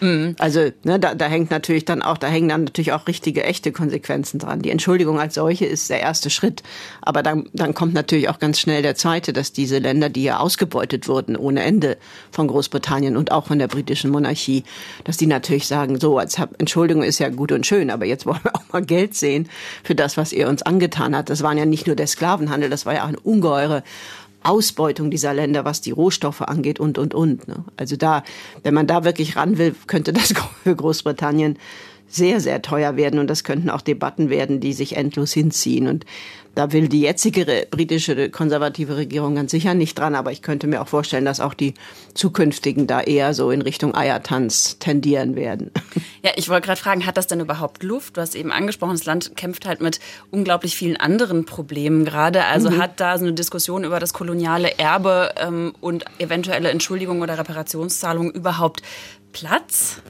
Mhm. 0.00 0.36
Also 0.38 0.70
ne, 0.84 1.00
da, 1.00 1.14
da 1.14 1.26
hängt 1.26 1.50
natürlich 1.50 1.84
dann 1.84 2.02
auch, 2.02 2.18
da 2.18 2.26
hängen 2.26 2.48
dann 2.48 2.64
natürlich 2.64 2.92
auch 2.92 3.06
richtige, 3.06 3.44
echte 3.44 3.72
Konsequenzen 3.72 4.38
dran. 4.38 4.60
Die 4.60 4.70
Entschuldigung 4.70 5.18
als 5.18 5.34
solche 5.34 5.66
ist 5.66 5.88
der 5.90 6.00
erste 6.00 6.30
Schritt, 6.30 6.62
aber 7.00 7.22
dann, 7.22 7.48
dann 7.52 7.74
kommt 7.74 7.94
natürlich 7.94 8.28
auch 8.28 8.38
ganz 8.38 8.60
schnell 8.60 8.82
der 8.82 8.94
zweite, 8.94 9.32
dass 9.32 9.52
diese 9.52 9.78
Länder, 9.78 10.08
die 10.08 10.24
ja 10.24 10.38
ausgebeutet 10.38 11.08
wurden 11.08 11.36
ohne 11.36 11.62
Ende 11.62 11.96
von 12.30 12.48
Großbritannien 12.48 13.16
und 13.16 13.32
auch 13.32 13.46
von 13.46 13.58
der 13.58 13.68
britischen 13.68 14.10
Monarchie, 14.10 14.64
dass 15.04 15.16
die 15.16 15.26
natürlich 15.26 15.66
sagen, 15.66 15.98
so 15.98 16.18
als 16.18 16.36
Entschuldigung 16.58 17.02
ist 17.02 17.18
ja 17.18 17.28
gut 17.30 17.52
und 17.52 17.66
schön, 17.66 17.90
aber 17.90 18.04
jetzt 18.04 18.26
wollen 18.26 18.40
wir 18.42 18.54
auch 18.54 18.64
mal 18.72 18.84
Geld 18.84 19.14
sehen 19.14 19.48
für 19.82 19.94
das, 19.94 20.16
was 20.16 20.32
ihr 20.32 20.48
uns 20.48 20.62
angetan 20.62 21.16
hat. 21.16 21.30
Das 21.30 21.42
waren 21.42 21.58
ja 21.58 21.64
nicht 21.64 21.86
nur 21.86 21.96
der 21.96 22.06
Sklavenhandel, 22.06 22.70
das 22.70 22.86
war 22.86 22.94
ja 22.94 23.04
auch 23.04 23.08
eine 23.08 23.20
ungeheure 23.20 23.82
Ausbeutung 24.46 25.10
dieser 25.10 25.34
Länder, 25.34 25.64
was 25.64 25.80
die 25.80 25.90
Rohstoffe 25.90 26.42
angeht 26.42 26.80
und, 26.80 26.98
und, 26.98 27.14
und. 27.14 27.48
Ne? 27.48 27.64
Also 27.76 27.96
da, 27.96 28.22
wenn 28.62 28.74
man 28.74 28.86
da 28.86 29.04
wirklich 29.04 29.36
ran 29.36 29.58
will, 29.58 29.74
könnte 29.86 30.12
das 30.12 30.32
für 30.62 30.76
Großbritannien 30.76 31.58
sehr, 32.08 32.40
sehr 32.40 32.62
teuer 32.62 32.96
werden 32.96 33.18
und 33.18 33.28
das 33.28 33.44
könnten 33.44 33.70
auch 33.70 33.80
Debatten 33.80 34.30
werden, 34.30 34.60
die 34.60 34.72
sich 34.72 34.96
endlos 34.96 35.32
hinziehen. 35.32 35.88
Und 35.88 36.04
da 36.56 36.72
will 36.72 36.88
die 36.88 37.02
jetzige 37.02 37.66
britische 37.70 38.30
konservative 38.30 38.96
Regierung 38.96 39.34
ganz 39.34 39.50
sicher 39.50 39.74
nicht 39.74 39.98
dran, 39.98 40.14
aber 40.14 40.32
ich 40.32 40.40
könnte 40.40 40.66
mir 40.66 40.80
auch 40.80 40.88
vorstellen, 40.88 41.26
dass 41.26 41.38
auch 41.38 41.52
die 41.52 41.74
zukünftigen 42.14 42.86
da 42.86 43.02
eher 43.02 43.34
so 43.34 43.50
in 43.50 43.60
Richtung 43.60 43.94
Eiertanz 43.94 44.78
tendieren 44.78 45.36
werden. 45.36 45.70
Ja, 46.22 46.32
ich 46.34 46.48
wollte 46.48 46.66
gerade 46.66 46.80
fragen, 46.80 47.06
hat 47.06 47.16
das 47.16 47.28
denn 47.28 47.38
überhaupt 47.38 47.84
Luft? 47.84 48.16
Du 48.16 48.20
hast 48.20 48.34
eben 48.34 48.50
angesprochen, 48.50 48.96
das 48.96 49.04
Land 49.04 49.36
kämpft 49.36 49.64
halt 49.64 49.80
mit 49.80 50.00
unglaublich 50.32 50.76
vielen 50.76 50.96
anderen 50.96 51.44
Problemen 51.44 52.04
gerade. 52.04 52.46
Also 52.46 52.68
mhm. 52.68 52.78
hat 52.78 52.98
da 52.98 53.16
so 53.16 53.24
eine 53.24 53.32
Diskussion 53.32 53.84
über 53.84 54.00
das 54.00 54.12
koloniale 54.12 54.76
Erbe 54.76 55.34
ähm, 55.36 55.72
und 55.80 56.04
eventuelle 56.18 56.70
Entschuldigung 56.70 57.22
oder 57.22 57.38
Reparationszahlungen 57.38 58.32
überhaupt 58.32 58.82
Platz? 59.30 60.00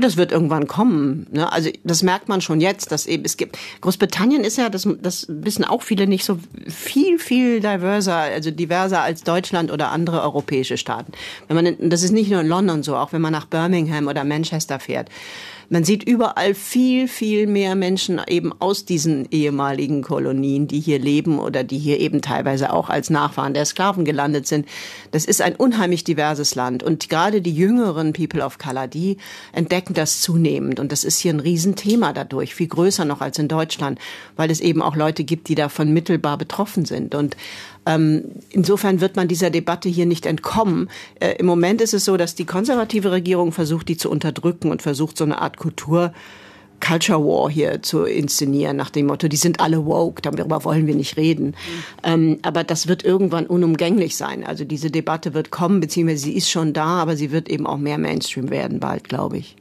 Das 0.00 0.16
wird 0.16 0.32
irgendwann 0.32 0.66
kommen. 0.66 1.26
Ne? 1.32 1.50
Also 1.50 1.70
das 1.84 2.02
merkt 2.02 2.28
man 2.28 2.40
schon 2.40 2.60
jetzt, 2.60 2.92
dass 2.92 3.06
eben 3.06 3.24
es 3.24 3.36
gibt. 3.36 3.58
Großbritannien 3.80 4.44
ist 4.44 4.58
ja, 4.58 4.68
das, 4.68 4.88
das 5.02 5.26
wissen 5.28 5.64
auch 5.64 5.82
viele 5.82 6.06
nicht 6.06 6.24
so 6.24 6.38
viel, 6.66 7.18
viel 7.18 7.60
diverser, 7.60 8.16
also 8.16 8.50
diverser 8.50 9.02
als 9.02 9.22
Deutschland 9.24 9.70
oder 9.70 9.90
andere 9.90 10.22
europäische 10.22 10.76
Staaten. 10.76 11.12
Wenn 11.48 11.56
man, 11.56 11.90
das 11.90 12.02
ist 12.02 12.12
nicht 12.12 12.30
nur 12.30 12.40
in 12.40 12.48
London 12.48 12.82
so, 12.82 12.96
auch 12.96 13.12
wenn 13.12 13.20
man 13.20 13.32
nach 13.32 13.46
Birmingham 13.46 14.06
oder 14.06 14.24
Manchester 14.24 14.78
fährt 14.78 15.08
man 15.70 15.84
sieht 15.84 16.02
überall 16.02 16.54
viel, 16.54 17.08
viel 17.08 17.46
mehr 17.46 17.74
Menschen 17.74 18.20
eben 18.26 18.52
aus 18.58 18.86
diesen 18.86 19.28
ehemaligen 19.30 20.02
Kolonien, 20.02 20.66
die 20.66 20.80
hier 20.80 20.98
leben 20.98 21.38
oder 21.38 21.62
die 21.62 21.78
hier 21.78 22.00
eben 22.00 22.22
teilweise 22.22 22.72
auch 22.72 22.88
als 22.88 23.10
Nachfahren 23.10 23.52
der 23.52 23.66
Sklaven 23.66 24.04
gelandet 24.06 24.46
sind. 24.46 24.66
Das 25.10 25.26
ist 25.26 25.42
ein 25.42 25.56
unheimlich 25.56 26.04
diverses 26.04 26.54
Land. 26.54 26.82
Und 26.82 27.08
gerade 27.10 27.42
die 27.42 27.54
jüngeren 27.54 28.14
People 28.14 28.42
of 28.42 28.56
Color, 28.56 28.88
die 28.88 29.18
entdecken 29.52 29.92
das 29.92 30.22
zunehmend. 30.22 30.80
Und 30.80 30.90
das 30.90 31.04
ist 31.04 31.18
hier 31.18 31.34
ein 31.34 31.40
Riesenthema 31.40 32.14
dadurch, 32.14 32.54
viel 32.54 32.68
größer 32.68 33.04
noch 33.04 33.20
als 33.20 33.38
in 33.38 33.48
Deutschland, 33.48 33.98
weil 34.36 34.50
es 34.50 34.60
eben 34.60 34.80
auch 34.80 34.96
Leute 34.96 35.24
gibt, 35.24 35.48
die 35.48 35.54
davon 35.54 35.92
mittelbar 35.92 36.38
betroffen 36.38 36.86
sind. 36.86 37.14
Und 37.14 37.36
insofern 38.50 39.00
wird 39.00 39.16
man 39.16 39.28
dieser 39.28 39.50
Debatte 39.50 39.88
hier 39.88 40.06
nicht 40.06 40.26
entkommen. 40.26 40.90
Äh, 41.20 41.36
Im 41.38 41.46
Moment 41.46 41.80
ist 41.80 41.94
es 41.94 42.04
so, 42.04 42.16
dass 42.16 42.34
die 42.34 42.44
konservative 42.44 43.10
Regierung 43.10 43.52
versucht, 43.52 43.88
die 43.88 43.96
zu 43.96 44.10
unterdrücken 44.10 44.70
und 44.70 44.82
versucht, 44.82 45.16
so 45.16 45.24
eine 45.24 45.40
Art 45.40 45.56
Kultur 45.56 46.12
Culture 46.80 47.18
War 47.18 47.50
hier 47.50 47.82
zu 47.82 48.04
inszenieren, 48.04 48.76
nach 48.76 48.90
dem 48.90 49.06
Motto, 49.06 49.28
die 49.28 49.36
sind 49.36 49.60
alle 49.60 49.84
woke, 49.84 50.22
darüber 50.22 50.64
wollen 50.64 50.86
wir 50.86 50.94
nicht 50.94 51.16
reden. 51.16 51.46
Mhm. 51.46 51.54
Ähm, 52.04 52.38
aber 52.42 52.64
das 52.64 52.86
wird 52.86 53.04
irgendwann 53.04 53.46
unumgänglich 53.46 54.16
sein. 54.16 54.44
Also 54.44 54.64
diese 54.64 54.90
Debatte 54.90 55.34
wird 55.34 55.50
kommen, 55.50 55.80
beziehungsweise 55.80 56.24
sie 56.24 56.36
ist 56.36 56.50
schon 56.50 56.72
da, 56.72 57.00
aber 57.00 57.16
sie 57.16 57.30
wird 57.30 57.48
eben 57.48 57.66
auch 57.66 57.78
mehr 57.78 57.98
Mainstream 57.98 58.50
werden 58.50 58.80
bald, 58.80 59.08
glaube 59.08 59.38
ich. 59.38 59.56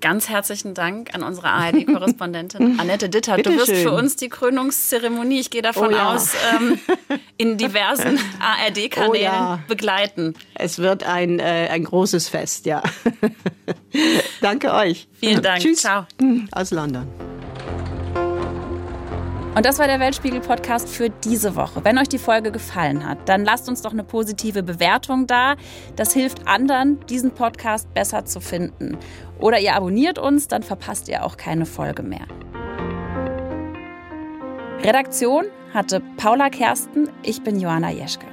Ganz 0.00 0.28
herzlichen 0.28 0.74
Dank 0.74 1.14
an 1.14 1.22
unsere 1.22 1.48
ARD-Korrespondentin 1.48 2.78
Annette 2.80 3.08
Ditter. 3.08 3.36
du 3.36 3.54
wirst 3.54 3.70
für 3.70 3.92
uns 3.92 4.16
die 4.16 4.28
Krönungszeremonie, 4.28 5.40
ich 5.40 5.50
gehe 5.50 5.62
davon 5.62 5.88
oh 5.88 5.96
ja. 5.96 6.14
aus, 6.14 6.32
ähm, 6.54 6.78
in 7.36 7.58
diversen 7.58 8.18
ARD-Kanälen 8.40 9.10
oh 9.10 9.14
ja. 9.14 9.58
begleiten. 9.68 10.34
Es 10.54 10.78
wird 10.78 11.04
ein, 11.04 11.38
äh, 11.38 11.68
ein 11.70 11.84
großes 11.84 12.28
Fest, 12.28 12.66
ja. 12.66 12.82
Danke 14.40 14.72
euch. 14.72 15.08
Vielen 15.12 15.42
Dank. 15.42 15.62
Tschüss. 15.62 15.80
Ciao. 15.80 16.06
Aus 16.52 16.70
London. 16.70 17.06
Und 19.60 19.66
das 19.66 19.78
war 19.78 19.86
der 19.86 20.00
Weltspiegel-Podcast 20.00 20.88
für 20.88 21.10
diese 21.10 21.54
Woche. 21.54 21.84
Wenn 21.84 21.98
euch 21.98 22.08
die 22.08 22.16
Folge 22.16 22.50
gefallen 22.50 23.06
hat, 23.06 23.28
dann 23.28 23.44
lasst 23.44 23.68
uns 23.68 23.82
doch 23.82 23.92
eine 23.92 24.04
positive 24.04 24.62
Bewertung 24.62 25.26
da. 25.26 25.56
Das 25.96 26.14
hilft 26.14 26.48
anderen, 26.48 26.98
diesen 27.10 27.32
Podcast 27.32 27.92
besser 27.92 28.24
zu 28.24 28.40
finden. 28.40 28.96
Oder 29.38 29.60
ihr 29.60 29.74
abonniert 29.74 30.18
uns, 30.18 30.48
dann 30.48 30.62
verpasst 30.62 31.08
ihr 31.10 31.26
auch 31.26 31.36
keine 31.36 31.66
Folge 31.66 32.02
mehr. 32.02 32.26
Redaktion 34.82 35.44
hatte 35.74 36.00
Paula 36.16 36.48
Kersten, 36.48 37.10
ich 37.22 37.42
bin 37.42 37.60
Johanna 37.60 37.90
Jeschke. 37.90 38.29